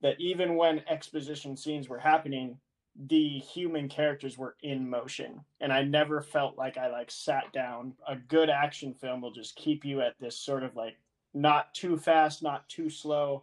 that 0.00 0.18
even 0.20 0.56
when 0.56 0.80
exposition 0.88 1.56
scenes 1.56 1.88
were 1.88 1.98
happening 2.00 2.58
the 2.96 3.40
human 3.40 3.88
characters 3.88 4.38
were 4.38 4.56
in 4.62 4.88
motion. 4.88 5.44
And 5.60 5.72
i 5.72 5.82
never 5.82 6.22
felt 6.22 6.56
like 6.56 6.76
i 6.78 6.88
like 6.88 7.10
sat 7.10 7.52
down. 7.52 7.96
A 8.08 8.16
good 8.16 8.48
action 8.48 8.94
film 8.94 9.20
will 9.20 9.32
just 9.32 9.56
keep 9.56 9.84
you 9.84 10.00
at 10.00 10.14
this 10.20 10.38
sort 10.38 10.62
of 10.62 10.76
like 10.76 10.96
not 11.34 11.74
too 11.74 11.96
fast 11.96 12.42
not 12.42 12.68
too 12.68 12.88
slow 12.88 13.42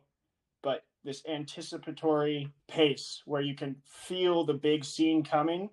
but 0.63 0.85
this 1.03 1.23
anticipatory 1.27 2.51
pace 2.67 3.21
where 3.25 3.41
you 3.41 3.55
can 3.55 3.75
feel 3.85 4.43
the 4.43 4.53
big 4.53 4.83
scene 4.83 5.23
coming 5.23 5.69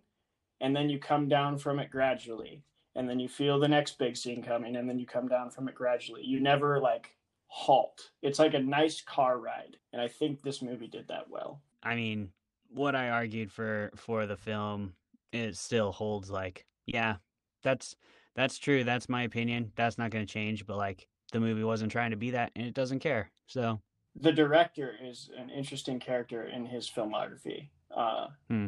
and 0.60 0.74
then 0.74 0.88
you 0.88 0.98
come 0.98 1.28
down 1.28 1.56
from 1.56 1.78
it 1.78 1.90
gradually 1.90 2.62
and 2.96 3.08
then 3.08 3.20
you 3.20 3.28
feel 3.28 3.58
the 3.60 3.68
next 3.68 3.98
big 3.98 4.16
scene 4.16 4.42
coming 4.42 4.76
and 4.76 4.88
then 4.88 4.98
you 4.98 5.06
come 5.06 5.28
down 5.28 5.50
from 5.50 5.68
it 5.68 5.74
gradually 5.74 6.22
you 6.24 6.40
never 6.40 6.80
like 6.80 7.14
halt 7.46 8.10
it's 8.20 8.38
like 8.38 8.54
a 8.54 8.58
nice 8.58 9.00
car 9.00 9.38
ride 9.38 9.76
and 9.92 10.02
i 10.02 10.08
think 10.08 10.42
this 10.42 10.60
movie 10.60 10.88
did 10.88 11.06
that 11.08 11.30
well 11.30 11.62
I 11.82 11.94
mean, 11.94 12.30
what 12.70 12.94
I 12.94 13.10
argued 13.10 13.52
for 13.52 13.90
for 13.96 14.26
the 14.26 14.36
film, 14.36 14.94
it 15.32 15.56
still 15.56 15.92
holds. 15.92 16.30
Like, 16.30 16.66
yeah, 16.86 17.16
that's 17.62 17.94
that's 18.34 18.58
true. 18.58 18.84
That's 18.84 19.08
my 19.08 19.22
opinion. 19.22 19.72
That's 19.76 19.98
not 19.98 20.10
going 20.10 20.26
to 20.26 20.32
change. 20.32 20.66
But 20.66 20.76
like, 20.76 21.06
the 21.32 21.40
movie 21.40 21.64
wasn't 21.64 21.92
trying 21.92 22.10
to 22.10 22.16
be 22.16 22.30
that, 22.32 22.52
and 22.56 22.66
it 22.66 22.74
doesn't 22.74 23.00
care. 23.00 23.30
So, 23.46 23.80
the 24.16 24.32
director 24.32 24.94
is 25.02 25.30
an 25.36 25.50
interesting 25.50 26.00
character 26.00 26.44
in 26.44 26.66
his 26.66 26.88
filmography. 26.90 27.68
Uh, 27.94 28.28
Hmm. 28.48 28.66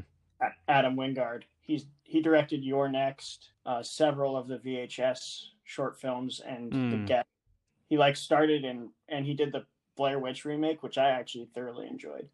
Adam 0.69 0.97
Wingard. 0.97 1.43
He's 1.61 1.87
he 2.03 2.23
directed 2.23 2.65
You're 2.65 2.89
Next, 2.89 3.53
uh, 3.67 3.83
several 3.83 4.37
of 4.37 4.49
the 4.49 4.59
VHS 4.59 5.51
short 5.65 6.01
films, 6.01 6.41
and 6.41 6.73
The 6.73 6.97
Hmm. 6.97 7.05
Get. 7.05 7.27
He 7.89 7.99
like 7.99 8.17
started 8.17 8.65
in 8.65 8.91
and 9.09 9.27
he 9.27 9.35
did 9.35 9.53
the 9.53 9.67
Blair 9.97 10.19
Witch 10.19 10.45
remake, 10.45 10.83
which 10.83 10.97
I 10.97 11.11
actually 11.11 11.47
thoroughly 11.47 11.87
enjoyed. 11.89 12.29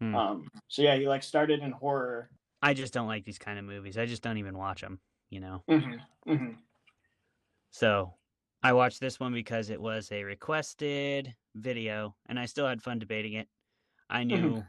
Hmm. 0.00 0.14
Um, 0.14 0.48
so 0.68 0.82
yeah, 0.82 0.96
he 0.96 1.06
like 1.06 1.22
started 1.22 1.60
in 1.60 1.72
horror. 1.72 2.30
I 2.62 2.74
just 2.74 2.94
don't 2.94 3.06
like 3.08 3.24
these 3.24 3.38
kind 3.38 3.58
of 3.58 3.64
movies. 3.64 3.98
I 3.98 4.06
just 4.06 4.22
don't 4.22 4.38
even 4.38 4.56
watch 4.56 4.80
them. 4.80 5.00
You 5.28 5.40
know. 5.40 5.62
Mm-hmm. 5.68 6.52
So, 7.70 8.14
I 8.62 8.72
watched 8.72 9.00
this 9.00 9.18
one 9.18 9.32
because 9.32 9.70
it 9.70 9.80
was 9.80 10.10
a 10.12 10.22
requested 10.22 11.34
video, 11.54 12.14
and 12.28 12.38
I 12.38 12.46
still 12.46 12.66
had 12.66 12.82
fun 12.82 12.98
debating 12.98 13.34
it. 13.34 13.48
I 14.10 14.22
mm-hmm. 14.22 14.28
knew, 14.28 14.64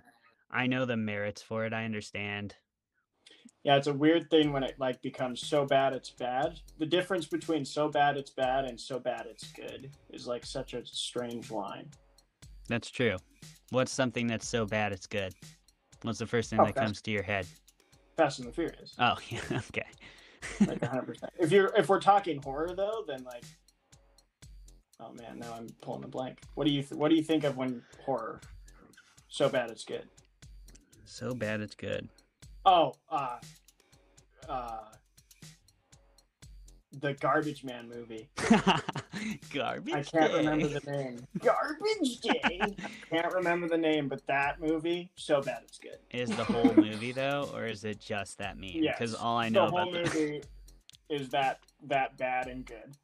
I 0.49 0.67
know 0.67 0.85
the 0.85 0.97
merits 0.97 1.41
for 1.41 1.65
it. 1.65 1.73
I 1.73 1.83
understand. 1.85 2.55
Yeah, 3.63 3.75
it's 3.75 3.87
a 3.87 3.93
weird 3.93 4.29
thing 4.29 4.51
when 4.51 4.63
it 4.63 4.75
like 4.79 5.01
becomes 5.01 5.45
so 5.45 5.65
bad 5.65 5.93
it's 5.93 6.09
bad. 6.09 6.59
The 6.79 6.85
difference 6.85 7.25
between 7.25 7.63
so 7.63 7.89
bad 7.89 8.17
it's 8.17 8.31
bad 8.31 8.65
and 8.65 8.79
so 8.79 8.97
bad 8.97 9.27
it's 9.29 9.51
good 9.51 9.91
is 10.09 10.25
like 10.25 10.45
such 10.45 10.73
a 10.73 10.85
strange 10.85 11.51
line. 11.51 11.87
That's 12.67 12.89
true. 12.89 13.17
What's 13.69 13.91
something 13.91 14.25
that's 14.25 14.47
so 14.47 14.65
bad 14.65 14.93
it's 14.93 15.05
good? 15.05 15.33
What's 16.01 16.19
the 16.19 16.25
first 16.25 16.49
thing 16.49 16.59
Oh, 16.59 16.65
that 16.65 16.73
Fast- 16.73 16.85
comes 16.85 17.01
to 17.03 17.11
your 17.11 17.23
head? 17.23 17.45
Fast 18.17 18.39
and 18.39 18.47
the 18.47 18.51
Furious, 18.51 18.95
Oh, 18.99 19.15
yeah, 19.29 19.41
okay. 19.69 19.85
like 20.61 20.81
100. 20.81 21.03
percent 21.05 21.31
If 21.39 21.51
you're 21.51 21.71
if 21.77 21.87
we're 21.87 21.99
talking 21.99 22.41
horror 22.41 22.73
though, 22.75 23.03
then 23.07 23.23
like, 23.23 23.43
oh 25.01 25.13
man, 25.13 25.39
now 25.39 25.53
I'm 25.53 25.67
pulling 25.81 26.03
a 26.03 26.07
blank. 26.07 26.39
What 26.55 26.67
do 26.67 26.73
you 26.73 26.81
th- 26.81 26.93
what 26.93 27.09
do 27.09 27.15
you 27.15 27.23
think 27.23 27.43
of 27.43 27.57
when 27.57 27.81
horror 28.05 28.41
so 29.27 29.49
bad 29.49 29.69
it's 29.71 29.83
good? 29.83 30.07
so 31.05 31.33
bad 31.33 31.59
it's 31.59 31.75
good. 31.75 32.07
Oh, 32.65 32.93
uh, 33.09 33.35
uh, 34.47 34.77
the 36.99 37.13
Garbage 37.15 37.63
Man 37.65 37.89
movie. 37.89 38.29
Garbage. 39.53 39.93
I 39.93 40.03
can't 40.03 40.33
remember 40.33 40.67
the 40.67 40.79
name. 40.91 41.19
Garbage 41.39 42.19
Day. 42.21 42.61
can't 43.09 43.33
remember 43.33 43.67
the 43.67 43.77
name, 43.77 44.07
but 44.07 44.25
that 44.27 44.61
movie 44.61 45.11
so 45.15 45.41
bad 45.41 45.63
it's 45.63 45.79
good. 45.79 45.97
Is 46.11 46.29
the 46.29 46.45
whole 46.45 46.73
movie 46.75 47.11
though, 47.11 47.49
or 47.53 47.65
is 47.65 47.83
it 47.83 47.99
just 47.99 48.37
that 48.37 48.57
meme? 48.57 48.73
Because 48.81 49.11
Yes. 49.11 49.19
all 49.21 49.37
I 49.37 49.49
know 49.49 49.65
the 49.65 49.71
whole 49.71 49.95
about 49.95 50.11
the 50.13 50.19
movie 50.19 50.41
is 51.09 51.27
that 51.29 51.59
that 51.87 52.17
bad 52.17 52.47
and 52.47 52.65
good. 52.65 52.95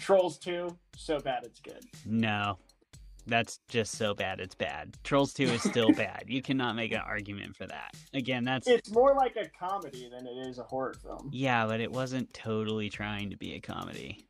Trolls 0.00 0.38
2, 0.38 0.76
so 0.96 1.18
bad 1.18 1.42
it's 1.44 1.60
good. 1.60 1.82
no, 2.06 2.58
that's 3.26 3.60
just 3.68 3.96
so 3.96 4.14
bad 4.14 4.40
it's 4.40 4.54
bad. 4.54 4.94
Trolls 5.04 5.32
Two 5.32 5.44
is 5.44 5.62
still 5.62 5.92
bad. 5.96 6.24
You 6.26 6.42
cannot 6.42 6.74
make 6.76 6.92
an 6.92 7.00
argument 7.06 7.56
for 7.56 7.66
that. 7.66 7.94
Again, 8.14 8.44
that's 8.44 8.66
It's 8.66 8.90
more 8.90 9.14
like 9.14 9.36
a 9.36 9.48
comedy 9.58 10.08
than 10.10 10.26
it 10.26 10.48
is 10.48 10.58
a 10.58 10.64
horror 10.64 10.94
film. 10.94 11.30
yeah, 11.32 11.66
but 11.66 11.80
it 11.80 11.90
wasn't 11.90 12.32
totally 12.34 12.88
trying 12.88 13.30
to 13.30 13.36
be 13.36 13.54
a 13.54 13.60
comedy. 13.60 14.26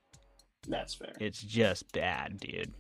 That's 0.69 0.95
fair. 0.95 1.13
It's 1.21 1.43
just 1.43 1.91
bad, 1.93 2.39
dude. 2.39 2.73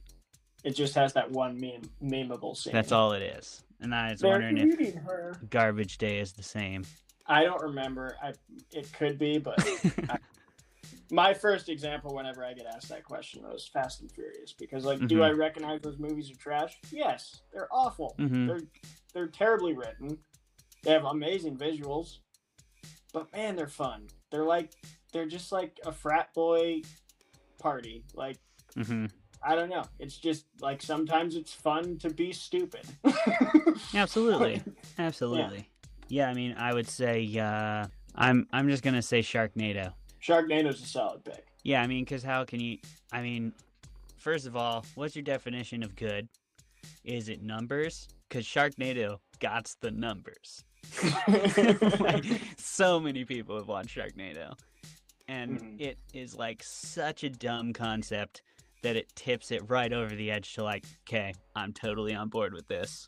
It 0.64 0.77
just 0.77 0.95
has 0.95 1.12
that 1.14 1.29
one 1.33 1.59
meme, 1.61 1.83
memeable 2.01 2.57
scene. 2.57 2.73
That's 2.73 2.92
all 2.92 3.12
it 3.12 3.23
is. 3.23 3.64
And 3.81 3.92
I 3.92 4.12
was 4.12 4.21
They're 4.21 4.31
wondering 4.31 4.59
if 4.79 4.95
her. 5.03 5.35
Garbage 5.51 5.99
Day 5.99 6.21
is 6.21 6.33
the 6.33 6.45
same. 6.45 6.85
I 7.27 7.42
don't 7.42 7.61
remember. 7.61 8.16
I 8.23 8.33
it 8.71 8.92
could 8.92 9.18
be, 9.18 9.38
but 9.38 9.59
my 11.12 11.35
first 11.35 11.68
example 11.68 12.14
whenever 12.14 12.42
I 12.44 12.55
get 12.55 12.64
asked 12.66 12.88
that 12.88 13.05
question 13.05 13.42
was 13.42 13.68
Fast 13.70 14.01
and 14.01 14.11
Furious 14.11 14.55
because 14.59 14.85
like, 14.87 15.07
do 15.07 15.18
Mhm. 15.18 15.25
I 15.27 15.31
recognize 15.33 15.81
those 15.83 15.98
movies 15.98 16.31
are 16.31 16.37
trash? 16.37 16.79
Yes, 16.90 17.42
they're 17.53 17.68
awful. 17.70 18.14
Mhm. 18.18 18.46
They're 18.48 18.61
they're 19.12 19.29
terribly 19.29 19.75
written. 19.75 20.18
They 20.83 20.90
have 20.92 21.05
amazing 21.05 21.59
visuals, 21.59 22.20
but 23.12 23.31
man, 23.33 23.57
they're 23.57 23.68
fun. 23.68 24.07
They're 24.31 24.44
like 24.46 24.72
they're 25.12 25.27
just 25.27 25.53
like 25.53 25.79
a 25.85 25.92
frat 25.92 26.33
boy 26.35 26.81
party. 27.59 28.05
Like 28.14 28.38
hmm 28.75 29.07
I 29.44 29.55
don't 29.55 29.68
know. 29.68 29.83
It's 29.98 30.16
just 30.16 30.46
like 30.61 30.81
sometimes 30.81 31.37
it's 31.37 31.53
fun 31.53 31.98
to 31.98 32.09
be 32.11 32.33
stupid. 32.33 32.87
Absolutely. 33.94 34.62
Absolutely. 34.98 35.68
Yeah. 36.09 36.29
I 36.31 36.35
mean, 36.35 36.55
I 36.57 36.72
would 36.72 36.88
say 36.88 37.29
uh, 37.38 37.87
I'm 38.14 38.46
I'm 38.53 38.68
just 38.68 38.83
gonna 38.83 39.03
say 39.03 39.20
Sharknado. 39.20 39.92
Sharknado's 40.23 40.83
a 40.83 40.87
solid 40.87 41.25
pick. 41.25 41.45
Yeah, 41.65 41.83
I 41.83 41.87
mean, 41.87 42.05
because 42.05 42.23
how 42.23 42.45
can 42.45 42.61
you? 42.61 42.79
I 43.13 43.23
mean, 43.23 43.53
first 44.19 44.47
of 44.47 44.57
all, 44.57 44.85
what's 44.95 45.15
your 45.17 45.23
definition 45.25 45.83
of 45.83 45.95
good? 45.97 46.29
Is 47.05 47.29
it 47.29 47.43
numbers? 47.43 48.09
Because 48.29 48.45
Sharknado 48.47 49.19
got 49.41 49.75
the 49.81 49.91
numbers. 49.91 50.65
like, 52.01 52.25
so 52.59 52.99
many 53.01 53.25
people 53.25 53.57
have 53.57 53.69
watched 53.69 53.97
Sharknado, 53.97 54.55
and 55.29 55.61
Mhm. 55.61 55.81
it 55.81 55.99
is 56.13 56.35
like 56.35 56.63
such 56.63 57.25
a 57.25 57.31
dumb 57.31 57.73
concept 57.73 58.43
that 58.83 58.97
it 58.97 59.07
tips 59.15 59.51
it 59.53 59.63
right 59.69 59.93
over 59.93 60.15
the 60.15 60.31
edge 60.31 60.55
to 60.55 60.65
like, 60.65 60.85
okay, 61.09 61.33
I'm 61.55 61.73
totally 61.73 62.15
on 62.15 62.29
board 62.29 62.53
with 62.53 62.67
this. 62.67 63.07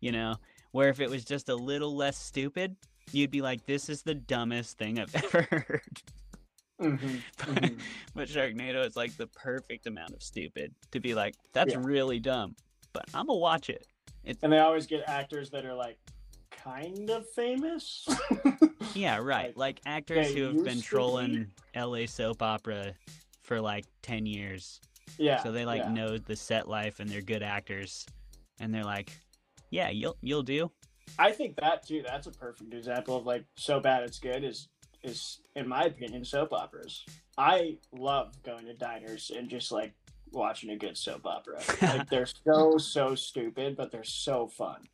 You 0.00 0.12
know, 0.12 0.34
where 0.72 0.88
if 0.88 1.00
it 1.00 1.08
was 1.08 1.24
just 1.24 1.48
a 1.48 1.54
little 1.54 1.94
less 1.94 2.16
stupid, 2.18 2.74
you'd 3.12 3.30
be 3.30 3.40
like, 3.40 3.64
this 3.66 3.88
is 3.88 4.02
the 4.02 4.14
dumbest 4.14 4.78
thing 4.78 4.98
I've 4.98 5.14
ever 5.24 5.42
heard. 5.50 6.02
Mhm, 6.80 7.22
mhm. 7.38 7.78
but 8.14 8.28
Sharknado 8.28 8.84
is 8.86 8.96
like 8.96 9.16
the 9.16 9.26
perfect 9.28 9.86
amount 9.86 10.12
of 10.12 10.22
stupid 10.22 10.74
to 10.90 11.00
be 11.00 11.14
like, 11.14 11.34
that's 11.52 11.72
Yeah. 11.72 11.80
really 11.82 12.20
dumb, 12.20 12.54
but 12.92 13.04
I'm 13.14 13.26
gonna 13.26 13.38
watch 13.38 13.70
it. 13.70 13.86
And 14.42 14.52
they 14.52 14.58
always 14.58 14.86
get 14.86 15.04
actors 15.08 15.48
that 15.50 15.64
are 15.64 15.74
like 15.74 15.98
kind 16.50 17.08
of 17.10 17.28
famous. 17.30 18.06
Yeah, 18.94 19.18
right. 19.18 19.48
Like, 19.56 19.56
Like, 19.56 19.80
actors 19.84 20.32
who 20.32 20.44
have 20.44 20.54
been 20.64 20.64
to 20.64 20.74
be. 20.76 20.80
trolling 20.82 21.50
LA 21.74 22.06
soap 22.06 22.40
opera 22.40 22.94
for 23.42 23.60
like 23.60 23.84
10 24.02 24.24
years. 24.26 24.80
yeah. 25.18 25.42
so 25.42 25.52
they 25.52 25.64
like 25.66 25.82
yeah. 25.82 25.92
know 25.92 26.16
the 26.18 26.34
set 26.36 26.66
life 26.68 26.98
and 27.00 27.08
they're 27.10 27.20
good 27.20 27.42
actors. 27.42 28.06
And 28.60 28.72
they're 28.72 28.84
like, 28.84 29.12
yeah, 29.70 29.90
you'll 29.90 30.16
you'll 30.22 30.42
do. 30.44 30.70
I 31.18 31.30
think 31.32 31.56
that 31.56 31.86
too. 31.86 32.02
That's 32.06 32.26
a 32.26 32.30
perfect 32.30 32.72
example 32.74 33.16
of 33.16 33.26
like 33.26 33.44
so 33.56 33.80
bad 33.80 34.02
it's 34.04 34.18
good 34.18 34.44
is 34.44 34.68
is 35.06 35.40
in 35.54 35.68
my 35.68 35.84
opinion 35.84 36.24
soap 36.24 36.52
operas. 36.52 37.04
I 37.38 37.78
love 37.92 38.42
going 38.42 38.66
to 38.66 38.74
diners 38.74 39.30
and 39.34 39.48
just 39.48 39.72
like 39.72 39.94
watching 40.32 40.70
a 40.70 40.76
good 40.76 40.96
soap 40.96 41.26
opera. 41.26 41.60
like 41.82 42.08
they're 42.10 42.26
so 42.26 42.78
so 42.78 43.14
stupid, 43.14 43.76
but 43.76 43.90
they're 43.90 44.04
so 44.04 44.48
fun. 44.48 44.88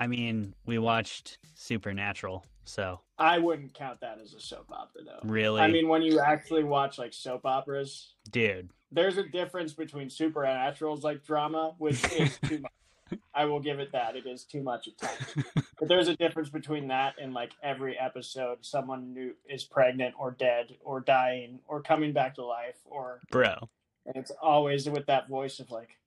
I 0.00 0.06
mean, 0.06 0.54
we 0.66 0.78
watched 0.78 1.38
Supernatural, 1.54 2.44
so 2.64 3.00
I 3.18 3.38
wouldn't 3.38 3.74
count 3.74 4.00
that 4.00 4.18
as 4.22 4.34
a 4.34 4.40
soap 4.40 4.70
opera 4.72 5.02
though. 5.04 5.28
really, 5.28 5.60
I 5.60 5.68
mean, 5.68 5.88
when 5.88 6.02
you 6.02 6.20
actually 6.20 6.64
watch 6.64 6.98
like 6.98 7.12
soap 7.12 7.44
operas, 7.44 8.14
dude, 8.30 8.70
there's 8.90 9.18
a 9.18 9.24
difference 9.24 9.72
between 9.74 10.08
supernaturals 10.08 11.02
like 11.02 11.24
drama, 11.24 11.74
which 11.78 12.02
is 12.12 12.38
too 12.44 12.60
much. 12.60 12.72
I 13.34 13.44
will 13.46 13.60
give 13.60 13.78
it 13.80 13.92
that. 13.92 14.16
It 14.16 14.26
is 14.26 14.44
too 14.44 14.62
much 14.62 14.88
at 14.88 14.98
times. 14.98 15.44
But 15.78 15.88
there's 15.88 16.06
a 16.06 16.16
difference 16.16 16.48
between 16.48 16.86
that 16.88 17.14
and 17.20 17.34
like 17.34 17.50
every 17.60 17.98
episode, 17.98 18.58
someone 18.60 19.12
new 19.12 19.34
is 19.50 19.64
pregnant 19.64 20.14
or 20.16 20.30
dead 20.30 20.76
or 20.84 21.00
dying 21.00 21.58
or 21.66 21.82
coming 21.82 22.12
back 22.12 22.36
to 22.36 22.44
life, 22.44 22.76
or 22.84 23.20
bro. 23.32 23.68
and 24.06 24.14
it's 24.14 24.30
always 24.40 24.88
with 24.88 25.06
that 25.06 25.28
voice 25.28 25.58
of 25.58 25.72
like, 25.72 25.98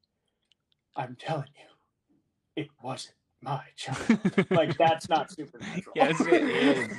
"I'm 0.95 1.17
telling 1.19 1.49
you, 1.57 2.63
it 2.63 2.69
wasn't 2.81 3.15
my 3.41 3.63
child." 3.75 3.97
Like 4.49 4.77
that's 4.77 5.09
not 5.09 5.29
supernatural. 5.31 5.91
yes, 5.93 6.21
it 6.21 6.43
is, 6.43 6.97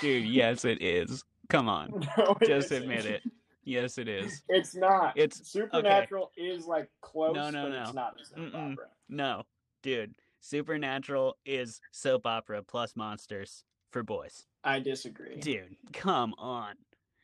dude. 0.00 0.24
Yes, 0.26 0.64
it 0.64 0.80
is. 0.80 1.22
Come 1.50 1.68
on, 1.68 1.90
No, 2.16 2.36
it 2.40 2.48
just 2.48 2.72
isn't. 2.72 2.82
admit 2.84 3.04
it. 3.04 3.22
Yes, 3.66 3.98
it 3.98 4.08
is. 4.08 4.42
It's 4.48 4.74
not. 4.74 5.18
It's- 5.18 5.46
supernatural 5.46 6.30
is 6.36 6.66
like 6.66 6.88
close, 7.02 7.34
No, 7.34 7.50
no, 7.50 7.64
but 7.64 7.68
no. 7.70 7.82
it's 7.82 7.92
not 7.94 8.14
soap 8.24 8.38
Mm-mm. 8.38 8.72
opera. 8.72 8.86
No, 9.08 9.42
dude. 9.82 10.14
Supernatural 10.40 11.36
is 11.44 11.80
soap 11.90 12.26
opera 12.26 12.62
plus 12.62 12.94
monsters 12.94 13.64
for 13.90 14.02
boys. 14.04 14.46
I 14.62 14.78
disagree. 14.78 15.36
Dude, 15.36 15.76
come 15.92 16.34
on. 16.38 16.76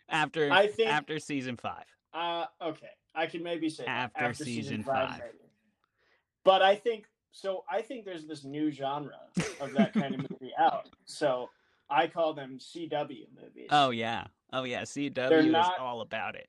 After 0.09 0.51
I 0.53 0.67
think- 0.67 0.89
after 0.91 1.19
season 1.21 1.57
five. 1.57 1.85
Uh, 2.13 2.47
okay, 2.61 2.91
I 3.15 3.27
can 3.27 3.43
maybe 3.43 3.71
say 3.71 3.85
that 3.87 4.11
After 4.17 4.35
season 4.45 4.83
five. 4.83 5.19
maybe. 5.21 5.39
But 6.45 6.61
I 6.61 6.75
think 6.75 7.07
so. 7.31 7.65
I 7.71 7.81
think 7.83 8.05
there's 8.05 8.27
this 8.27 8.45
new 8.45 8.71
genre 8.73 9.17
of 9.61 9.73
that 9.75 9.95
kind 9.95 10.15
of 10.17 10.21
movie 10.31 10.53
out. 10.59 10.89
So 11.07 11.49
I 11.89 12.09
call 12.09 12.35
them 12.35 12.59
CW 12.59 13.27
movies. 13.41 13.69
Oh 13.71 13.91
yeah. 13.91 14.25
Oh 14.53 14.65
yeah. 14.65 14.83
CW 14.83 15.15
They're 15.15 15.39
is 15.41 15.47
not- 15.47 15.79
all 15.79 16.01
about 16.03 16.35
it. 16.35 16.49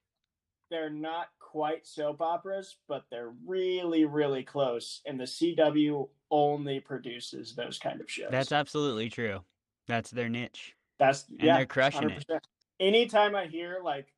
they're 0.69 0.89
not 0.89 1.27
quite 1.39 1.85
soap 1.85 2.19
operas, 2.21 2.77
but 2.87 3.05
they're 3.11 3.33
really, 3.45 4.05
really 4.05 4.43
close. 4.43 5.01
And 5.05 5.19
the 5.19 5.25
CW 5.25 6.09
only 6.31 6.79
produces 6.79 7.53
those 7.55 7.77
kind 7.77 8.01
of 8.01 8.09
shows. 8.09 8.29
That's 8.31 8.51
absolutely 8.51 9.09
true. 9.09 9.41
That's 9.87 10.09
their 10.09 10.29
niche. 10.29 10.75
that's 10.97 11.27
And 11.29 11.41
yeah, 11.43 11.57
they're 11.57 11.65
crushing 11.67 12.09
it. 12.09 12.25
100%. 12.27 12.39
Anytime 12.79 13.35
I 13.35 13.45
hear 13.45 13.81
like, 13.83 14.11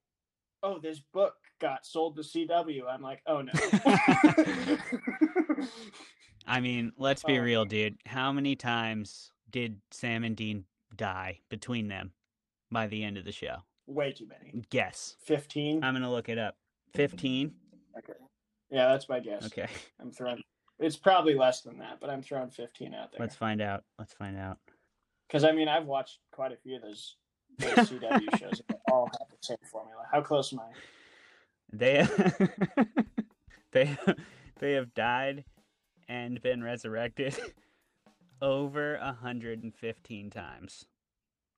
"Oh, 0.63 0.79
this 0.79 0.99
book 1.13 1.35
got 1.59 1.85
sold 1.85 2.15
to 2.15 2.21
CW," 2.23 2.87
I'm 2.87 3.01
like, 3.01 3.21
"Oh 3.27 3.41
no." 3.41 3.51
I 6.47 6.59
mean, 6.61 6.91
let's 6.97 7.23
be 7.23 7.39
Oh. 7.39 7.43
real, 7.43 7.61
um, 7.61 7.67
dude. 7.67 7.97
How 8.05 8.31
many 8.31 8.55
times 8.55 9.31
did 9.49 9.81
Sam 9.91 10.23
and 10.23 10.35
Dean 10.37 10.65
die 10.95 11.39
between 11.49 11.87
them 11.87 12.13
by 12.71 12.85
the 12.87 13.03
end 13.03 13.17
of 13.17 13.25
the 13.25 13.31
show? 13.31 13.57
Way 13.87 14.11
too 14.13 14.27
many. 14.27 14.63
Guess. 14.69 15.15
15. 15.25 15.83
I'm 15.83 15.93
gonna 15.93 16.11
look 16.11 16.29
it 16.29 16.37
up. 16.37 16.55
Fifteen. 16.93 17.53
Okay. 17.97 18.13
Yeah, 18.71 18.87
that's 18.89 19.07
my 19.09 19.19
guess. 19.19 19.45
Okay. 19.45 19.67
I'm 20.01 20.11
throwing. 20.11 20.41
It's 20.79 20.97
probably 20.97 21.35
less 21.35 21.61
than 21.61 21.77
that, 21.79 21.99
but 22.01 22.09
I'm 22.09 22.21
throwing 22.21 22.49
15 22.49 22.93
out 22.93 23.11
there. 23.11 23.19
Let's 23.19 23.35
find 23.35 23.61
out. 23.61 23.83
Let's 23.97 24.13
find 24.13 24.37
out. 24.37 24.57
Because 25.27 25.43
I 25.43 25.51
mean, 25.51 25.67
I've 25.67 25.85
watched 25.85 26.19
quite 26.31 26.51
a 26.51 26.57
few 26.57 26.75
of 26.75 26.81
those, 26.81 27.15
those 27.59 27.89
CW 27.89 28.37
shows. 28.39 28.59
and 28.59 28.63
They 28.69 28.75
all 28.91 29.05
have 29.05 29.27
the 29.29 29.37
same 29.41 29.57
formula. 29.71 30.03
How 30.11 30.21
close 30.21 30.51
am 30.51 30.59
I? 30.59 30.71
They 31.71 32.07
they 33.71 33.97
they 34.59 34.73
have 34.73 34.93
died 34.93 35.45
and 36.07 36.41
been 36.41 36.63
resurrected 36.63 37.35
over 38.41 38.97
115 39.01 40.29
times. 40.29 40.85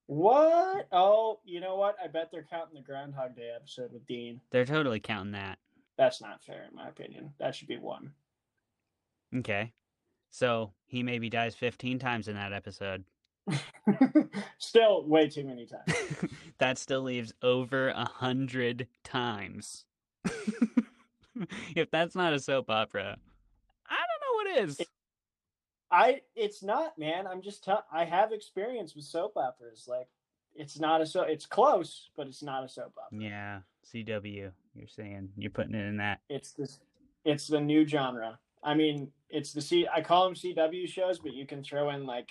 What? 0.08 0.88
Oh, 0.90 1.38
you 1.44 1.60
know 1.60 1.76
what? 1.76 1.96
I 2.02 2.06
bet 2.06 2.30
they're 2.32 2.46
counting 2.48 2.74
the 2.74 2.80
Groundhog 2.80 3.36
Day 3.36 3.50
episode 3.54 3.92
with 3.92 4.06
Dean. 4.06 4.40
They're 4.50 4.64
totally 4.64 5.00
counting 5.00 5.32
that. 5.32 5.58
That's 5.98 6.22
not 6.22 6.42
fair, 6.42 6.64
in 6.68 6.74
my 6.74 6.88
opinion. 6.88 7.34
That 7.38 7.54
should 7.54 7.68
be 7.68 7.76
one. 7.76 8.12
Okay. 9.36 9.74
So 10.30 10.72
he 10.86 11.02
maybe 11.02 11.28
dies 11.28 11.54
15 11.54 11.98
times 11.98 12.26
in 12.26 12.36
that 12.36 12.54
episode. 12.54 13.04
Still, 14.58 15.04
way 15.06 15.28
too 15.28 15.44
many 15.44 15.66
times. 15.66 15.94
that 16.58 16.78
still 16.78 17.02
leaves 17.02 17.34
over 17.42 17.88
a 17.90 18.06
hundred 18.06 18.86
times. 19.04 19.84
if 21.76 21.90
that's 21.90 22.14
not 22.14 22.32
a 22.32 22.40
soap 22.40 22.70
opera, 22.70 23.18
I 23.86 23.96
don't 23.96 24.56
know 24.56 24.62
what 24.62 24.68
is. 24.68 24.80
I. 25.90 26.20
It's 26.36 26.62
not, 26.62 26.98
man. 26.98 27.26
I'm 27.26 27.42
just. 27.42 27.64
Tell- 27.64 27.84
I 27.92 28.04
have 28.04 28.32
experience 28.32 28.94
with 28.94 29.04
soap 29.04 29.36
operas. 29.36 29.86
Like, 29.88 30.08
it's 30.54 30.78
not 30.78 31.00
a 31.00 31.06
so. 31.06 31.22
It's 31.22 31.46
close, 31.46 32.10
but 32.16 32.26
it's 32.26 32.42
not 32.42 32.64
a 32.64 32.68
soap 32.68 32.94
opera. 33.04 33.18
Yeah, 33.18 33.58
CW. 33.92 34.50
You're 34.74 34.88
saying 34.88 35.30
you're 35.36 35.50
putting 35.50 35.74
it 35.74 35.86
in 35.86 35.96
that. 35.98 36.20
It's 36.28 36.52
this. 36.52 36.80
It's 37.24 37.46
the 37.46 37.60
new 37.60 37.86
genre. 37.86 38.38
I 38.62 38.74
mean, 38.74 39.10
it's 39.30 39.52
the 39.52 39.60
C. 39.60 39.86
I 39.92 40.02
call 40.02 40.24
them 40.24 40.34
CW 40.34 40.88
shows, 40.88 41.18
but 41.18 41.32
you 41.32 41.46
can 41.46 41.62
throw 41.62 41.90
in 41.90 42.06
like 42.06 42.30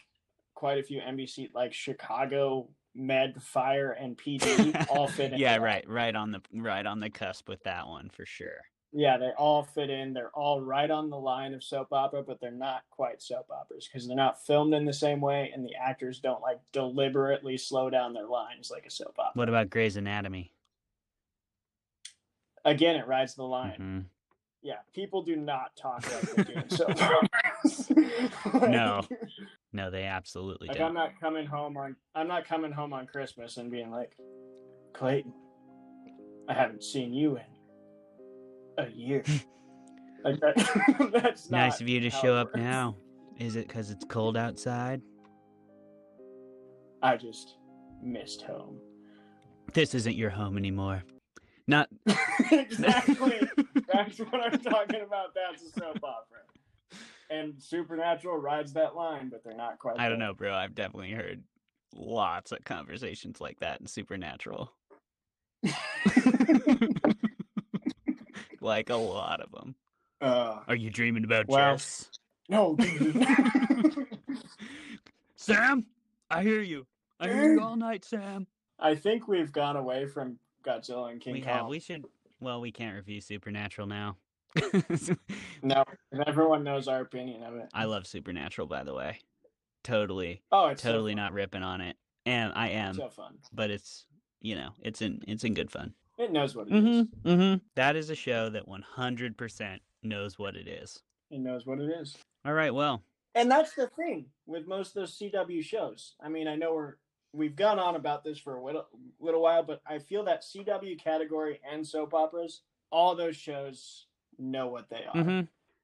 quite 0.56 0.78
a 0.80 0.84
few 0.84 1.00
NBC, 1.02 1.50
like 1.54 1.74
Chicago 1.74 2.68
Med, 2.96 3.42
Fire, 3.42 3.92
and 3.92 4.18
PD, 4.18 4.88
all 4.90 5.08
fit 5.08 5.34
in. 5.34 5.40
yeah, 5.40 5.58
right, 5.58 5.88
right 5.88 6.16
on 6.16 6.32
the 6.32 6.42
right 6.54 6.86
on 6.86 7.00
the 7.00 7.10
cusp 7.10 7.48
with 7.48 7.64
that 7.64 7.88
one 7.88 8.10
for 8.10 8.26
sure. 8.26 8.58
Yeah, 8.94 9.18
they 9.18 9.32
all 9.38 9.64
fit 9.64 9.90
in. 9.90 10.14
They're 10.14 10.30
all 10.32 10.62
right 10.62 10.90
on 10.90 11.10
the 11.10 11.18
line 11.20 11.54
of 11.54 11.64
soap 11.64 11.90
opera, 11.92 12.24
but 12.24 12.40
they're 12.40 12.52
not 12.52 12.84
quite 12.90 13.22
soap 13.22 13.48
operas 13.52 13.88
because 13.88 14.08
they're 14.08 14.16
not 14.16 14.46
filmed 14.46 14.74
in 14.74 14.86
the 14.86 14.94
same 14.94 15.20
way, 15.20 15.52
and 15.54 15.64
the 15.66 15.76
actors 15.76 16.20
don't 16.20 16.42
like 16.42 16.60
deliberately 16.72 17.58
slow 17.58 17.90
down 17.90 18.14
their 18.14 18.28
lines 18.28 18.72
like 18.72 18.86
a 18.86 18.90
soap 18.90 19.16
opera. 19.20 19.32
What 19.36 19.50
about 19.50 19.70
Grey's 19.70 19.98
Anatomy? 19.98 20.54
Again, 22.66 22.96
it 22.96 23.08
rides 23.08 23.36
the 23.36 23.44
line. 23.44 23.78
Mhm. 23.80 24.06
yeah, 24.62 24.78
people 24.94 25.22
do 25.22 25.36
not 25.36 25.76
talk 25.76 26.04
like 26.12 26.22
they 26.22 26.44
do 26.44 26.54
in 26.60 26.70
soap 26.70 26.98
No. 28.70 29.02
No, 29.74 29.92
they 29.92 30.04
absolutely 30.06 30.70
Like 30.70 30.78
don't. 30.78 30.88
I'm 30.88 30.94
not 30.94 31.20
coming 31.20 31.46
home 31.46 31.78
on 31.78 31.96
I'm 32.16 32.28
not 32.28 32.46
coming 32.46 32.72
home 32.72 32.94
on 32.94 33.06
Christmas 33.06 33.58
and 33.58 33.70
being 33.70 33.92
like, 33.92 34.18
Clayton, 34.94 35.34
I 36.50 36.54
haven't 36.54 36.84
seen 36.84 37.14
you 37.14 37.36
in 37.38 37.44
a 38.78 38.90
year. 38.90 39.24
like 40.24 40.40
that, 40.40 41.12
that's 41.14 41.50
nice 41.50 41.82
of 41.82 41.88
you 41.88 42.00
to 42.00 42.10
show 42.10 42.36
up 42.36 42.56
now. 42.56 42.96
Is 43.38 43.56
it 43.56 43.68
because 43.68 43.92
it's 43.92 44.06
cold 44.06 44.36
outside? 44.36 45.02
I 47.04 47.18
just 47.18 47.58
missed 48.02 48.42
home. 48.42 48.80
This 49.74 49.94
isn't 49.94 50.16
your 50.16 50.30
home 50.30 50.58
anymore. 50.58 51.04
Not 51.68 51.90
exactly. 52.52 53.40
That's 53.94 54.20
what 54.20 54.42
I'm 54.42 54.60
talking 54.60 55.02
about. 55.02 55.36
That's 55.36 55.64
a 55.64 55.80
soap 55.80 55.98
opera. 56.04 56.40
And 57.30 57.62
Supernatural 57.62 58.38
rides 58.38 58.72
that 58.74 58.96
line, 58.96 59.30
but 59.30 59.44
they're 59.44 59.54
not 59.54 59.78
quite. 59.78 60.00
I 60.00 60.08
don't 60.08 60.20
there. 60.20 60.30
know, 60.30 60.34
bro. 60.34 60.54
I've 60.54 60.76
definitely 60.76 61.12
heard 61.12 61.44
lots 61.94 62.54
of 62.54 62.64
conversations 62.64 63.42
like 63.42 63.60
that 63.60 63.82
in 63.82 63.88
Supernatural. 63.88 64.72
Like 68.68 68.90
a 68.92 68.96
lot 68.96 69.42
of 69.42 69.52
them. 69.52 69.74
Uh, 70.22 70.60
Are 70.68 70.76
you 70.76 70.90
dreaming 70.92 71.24
about 71.24 71.48
Well- 71.48 71.74
Jess? 71.76 72.10
no. 72.50 72.78
Sam, 75.36 75.86
I 76.30 76.44
hear 76.44 76.62
you. 76.62 76.86
I 77.20 77.30
hear 77.30 77.54
you 77.54 77.62
all 77.62 77.76
night, 77.76 78.06
Sam. 78.06 78.46
I 78.80 78.96
think 78.96 79.28
we've 79.28 79.52
gone 79.52 79.76
away 79.76 80.06
from 80.06 80.38
Godzilla 80.64 81.12
and 81.12 81.20
King 81.22 81.34
we 81.34 81.42
Kong. 81.42 81.54
have. 81.54 81.68
We 81.68 81.80
should. 81.80 82.06
Well, 82.40 82.62
we 82.62 82.72
can't 82.72 82.96
review 82.96 83.22
Supernatural 83.22 83.88
now. 83.88 84.18
No, 85.64 85.84
and 86.12 86.24
everyone 86.28 86.64
knows 86.64 86.88
our 86.88 87.02
opinion 87.02 87.42
of 87.44 87.56
it. 87.56 87.68
I 87.74 87.86
love 87.86 88.06
Supernatural, 88.06 88.68
by 88.68 88.84
the 88.84 88.94
way. 88.94 89.20
Totally, 89.84 90.42
Oh, 90.52 90.68
it's 90.68 90.82
totally 90.84 91.12
fun. 91.14 91.18
not 91.18 91.34
ripping 91.34 91.64
on 91.64 91.82
it, 91.82 91.98
and 92.26 92.54
I 92.56 92.70
am, 92.70 92.94
so 92.94 93.10
fun. 93.10 93.38
but 93.52 93.72
it's 93.72 94.06
you 94.42 94.56
know, 94.56 94.70
it's 94.82 95.02
in 95.02 95.22
it's 95.28 95.44
in 95.44 95.54
good 95.56 95.72
fun. 95.72 95.94
It 96.18 96.32
knows 96.32 96.56
what 96.56 96.68
it 96.68 96.74
is. 96.76 96.84
Mm-hmm. 96.84 97.30
Mm-hmm. 97.30 97.58
That 97.76 97.96
is 97.96 98.10
a 98.10 98.16
show 98.16 98.50
that 98.50 98.68
one 98.68 98.82
hundred 98.82 99.38
percent 99.38 99.82
knows 100.04 100.40
what 100.40 100.56
it 100.56 100.68
is. 100.68 101.00
It 101.30 101.40
knows 101.40 101.66
what 101.66 101.80
it 101.80 101.90
is. 101.90 102.18
All 102.46 102.54
right, 102.54 102.74
well, 102.74 103.04
And 103.36 103.52
that's 103.52 103.74
the 103.74 103.88
thing 103.88 104.26
with 104.46 104.68
most 104.68 104.90
of 104.90 105.02
those 105.02 105.18
CW 105.18 105.62
shows. 105.64 106.16
I 106.22 106.30
mean, 106.30 106.48
I 106.48 106.56
know 106.56 106.74
we're 106.74 106.96
we've 107.34 107.56
gone 107.56 107.78
on 107.78 107.96
about 107.96 108.24
this 108.24 108.40
for 108.40 108.56
a 108.56 108.64
little, 108.64 108.88
little 109.20 109.42
while, 109.42 109.62
but 109.62 109.82
I 109.86 110.00
feel 110.00 110.24
that 110.24 110.44
CW 110.44 110.98
category 111.00 111.60
and 111.70 111.86
soap 111.86 112.14
operas, 112.14 112.62
all 112.90 113.16
those 113.16 113.36
shows 113.36 114.08
know 114.40 114.68
what 114.68 114.90
they 114.90 115.04
are. 115.14 115.24
hmm 115.24 115.42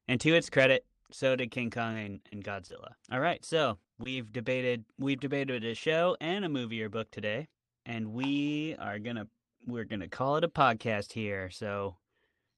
and 0.07 0.19
to 0.19 0.33
its 0.35 0.49
credit, 0.49 0.85
so 1.11 1.35
did 1.35 1.49
King 1.51 1.69
Kong 1.69 1.97
and, 1.97 2.19
and 2.31 2.43
Godzilla. 2.43 2.93
All 3.11 3.19
right, 3.21 3.43
so 3.45 3.77
we've 3.99 4.31
debated 4.31 4.85
we've 4.97 5.19
debated 5.19 5.63
a 5.63 5.75
show 5.75 6.17
and 6.21 6.43
a 6.45 6.49
movie 6.49 6.81
or 6.81 6.89
book 6.89 7.11
today, 7.11 7.47
and 7.85 8.13
we 8.13 8.75
are 8.79 8.99
gonna 8.99 9.27
we're 9.65 9.85
gonna 9.85 10.07
call 10.07 10.37
it 10.37 10.43
a 10.43 10.49
podcast 10.49 11.11
here. 11.13 11.49
So, 11.49 11.97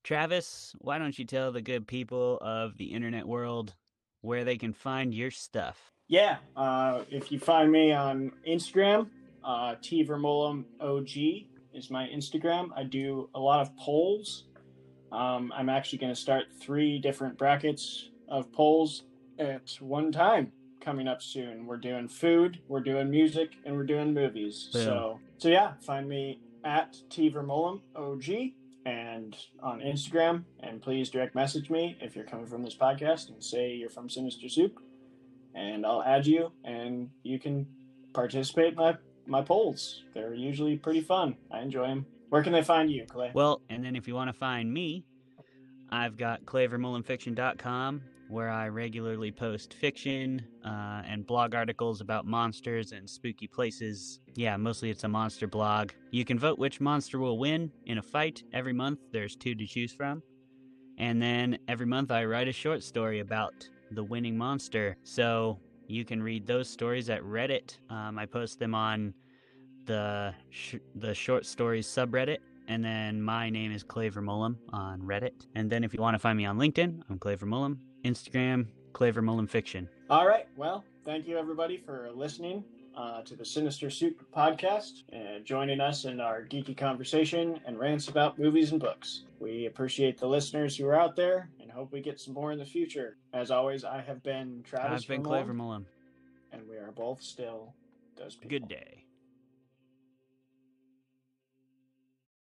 Travis, 0.04 0.74
why 0.80 0.98
don't 0.98 1.18
you 1.18 1.26
tell 1.26 1.52
the 1.52 1.62
good 1.62 1.88
people 1.88 2.38
of 2.42 2.78
the 2.78 2.86
internet 2.86 3.28
world 3.28 3.74
where 4.22 4.44
they 4.44 4.58
can 4.58 4.74
find 4.74 5.14
your 5.14 5.32
stuff? 5.32 5.92
Yeah, 6.08 6.38
uh, 6.56 7.02
if 7.10 7.32
you 7.32 7.40
find 7.40 7.72
me 7.72 7.92
on 7.92 8.32
Instagram, 8.48 9.10
uh, 9.44 9.76
T 9.82 10.06
Vermolum 10.06 10.66
OG 10.80 11.48
is 11.74 11.90
my 11.90 12.08
Instagram. 12.08 12.70
I 12.76 12.84
do 12.84 13.30
a 13.36 13.40
lot 13.40 13.62
of 13.62 13.76
polls. 13.78 14.46
Um, 15.12 15.52
I'm 15.56 15.70
actually 15.70 16.00
going 16.00 16.14
to 16.14 16.20
start 16.20 16.46
three 16.60 17.00
different 17.00 17.38
brackets 17.38 18.10
of 18.28 18.52
polls 18.52 19.04
at 19.40 19.78
one 19.80 20.12
time 20.12 20.52
coming 20.82 21.08
up 21.08 21.22
soon. 21.22 21.66
We're 21.66 21.78
doing 21.78 22.08
food, 22.08 22.60
we're 22.68 22.82
doing 22.82 23.10
music, 23.10 23.52
and 23.66 23.76
we're 23.76 23.86
doing 23.86 24.14
movies. 24.14 24.70
Boom. 24.72 24.84
So, 24.84 25.20
so 25.38 25.50
yeah, 25.50 25.74
find 25.82 26.08
me 26.08 26.40
at 26.66 26.98
T 27.10 27.32
Vermolum 27.32 27.82
OG 27.96 28.52
and 28.86 29.36
on 29.64 29.80
Instagram. 29.80 30.44
And 30.60 30.82
please 30.82 31.10
direct 31.10 31.36
message 31.36 31.70
me 31.70 31.98
if 32.02 32.16
you're 32.16 32.26
coming 32.26 32.48
from 32.48 32.64
this 32.64 32.76
podcast 32.76 33.30
and 33.30 33.42
say 33.44 33.74
you're 33.74 33.90
from 33.90 34.10
Sinister 34.10 34.50
Soup 34.50 34.78
and 35.56 35.86
I'll 35.86 36.04
add 36.04 36.28
you, 36.28 36.52
and 36.64 37.10
you 37.24 37.40
can 37.40 37.66
participate 38.14 38.74
in 38.74 38.76
my 38.76 38.98
my 39.26 39.42
polls. 39.42 40.04
They're 40.14 40.36
usually 40.36 40.78
pretty 40.78 41.02
fun. 41.02 41.36
I 41.52 41.62
enjoy 41.62 41.88
them. 41.88 42.06
Where 42.30 42.44
can 42.44 42.54
they 42.54 42.62
find 42.62 42.92
you, 42.92 43.06
Clay? 43.06 43.32
Well, 43.34 43.62
and 43.70 43.84
then 43.84 43.96
if 43.96 44.08
you 44.08 44.14
want 44.14 44.30
to 44.30 44.34
find 44.34 44.72
me, 44.72 45.06
I've 45.90 46.18
got 46.18 46.44
clavermullenfiction.com 46.46 48.02
where 48.28 48.50
I 48.50 48.68
regularly 48.70 49.32
post 49.32 49.74
fiction 49.74 50.44
uh, 50.66 51.02
and 51.08 51.26
blog 51.26 51.56
articles 51.56 52.02
about 52.02 52.26
monsters 52.26 52.92
and 52.92 53.10
spooky 53.10 53.48
places. 53.48 54.20
Yeah, 54.36 54.58
mostly 54.58 54.90
it's 54.90 55.04
a 55.04 55.08
monster 55.08 55.48
blog. 55.48 55.92
You 56.12 56.26
can 56.26 56.40
vote 56.40 56.58
which 56.58 56.82
monster 56.82 57.20
will 57.20 57.38
win 57.38 57.72
in 57.86 57.98
a 57.98 58.02
fight 58.02 58.44
every 58.54 58.74
month. 58.74 59.00
There's 59.12 59.36
two 59.36 59.56
to 59.56 59.66
choose 59.66 59.94
from. 59.94 60.24
And 60.98 61.22
then 61.22 61.58
every 61.68 61.86
month 61.86 62.12
I 62.12 62.26
write 62.26 62.48
a 62.48 62.54
short 62.54 62.84
story 62.84 63.20
about 63.20 63.54
the 63.92 64.04
winning 64.04 64.38
monster. 64.38 64.98
So 65.04 65.60
you 65.88 66.06
can 66.06 66.24
read 66.24 66.48
those 66.48 66.70
stories 66.70 67.10
at 67.10 67.22
Reddit. 67.22 67.78
Um, 67.90 68.18
I 68.18 68.26
post 68.26 68.60
them 68.60 68.74
on 68.74 69.14
the 69.86 70.34
sh- 70.50 70.76
the 70.96 71.14
short 71.14 71.46
stories 71.46 71.86
subreddit 71.86 72.38
and 72.68 72.84
then 72.84 73.22
my 73.22 73.50
name 73.50 73.72
is 73.72 73.84
Claver 73.84 74.22
Mullum 74.22 74.56
on 74.74 75.02
Reddit. 75.02 75.48
And 75.56 75.70
then 75.70 75.84
if 75.84 75.94
you 75.94 76.02
want 76.02 76.16
to 76.16 76.20
find 76.20 76.38
me 76.38 76.46
on 76.46 76.58
LinkedIn, 76.58 77.02
I'm 77.10 77.20
Claver 77.20 77.46
Mullum. 77.46 77.78
Instagram, 78.06 78.68
Claver 78.94 79.22
Mullum 79.22 79.50
Fiction. 79.50 79.90
All 80.10 80.28
right. 80.28 80.48
Well, 80.56 80.86
thank 81.04 81.28
you 81.28 81.38
everybody 81.38 81.78
for 81.78 82.10
listening 82.14 82.64
uh, 82.96 83.24
to 83.24 83.36
the 83.36 83.44
Sinister 83.44 83.90
Soup 83.90 84.24
podcast 84.34 85.04
and 85.12 85.44
joining 85.44 85.82
us 85.82 86.06
in 86.06 86.22
our 86.22 86.44
geeky 86.44 86.78
conversation 86.78 87.60
and 87.66 87.80
rants 87.80 88.08
about 88.08 88.38
movies 88.40 88.72
and 88.72 88.80
books. 88.80 89.24
We 89.40 89.66
appreciate 89.66 90.18
the 90.20 90.28
listeners 90.28 90.78
who 90.78 90.86
are 90.88 90.96
out 90.96 91.16
there 91.16 91.50
and 91.60 91.72
hope 91.72 91.92
we 91.92 92.00
get 92.02 92.20
some 92.20 92.34
more 92.36 92.52
in 92.52 92.60
the 92.60 92.66
future. 92.66 93.18
As 93.34 93.52
always, 93.52 93.84
I 93.84 94.02
have 94.02 94.22
been 94.24 94.64
Travis. 94.64 95.02
I've 95.02 95.08
been 95.08 95.24
Claver 95.24 95.54
Mullum. 95.54 95.86
and 96.52 96.62
we 96.70 96.78
are 96.78 96.92
both 96.92 97.22
still 97.22 97.74
those 98.18 98.36
people. 98.36 98.50
Good 98.60 98.68
day. 98.70 99.05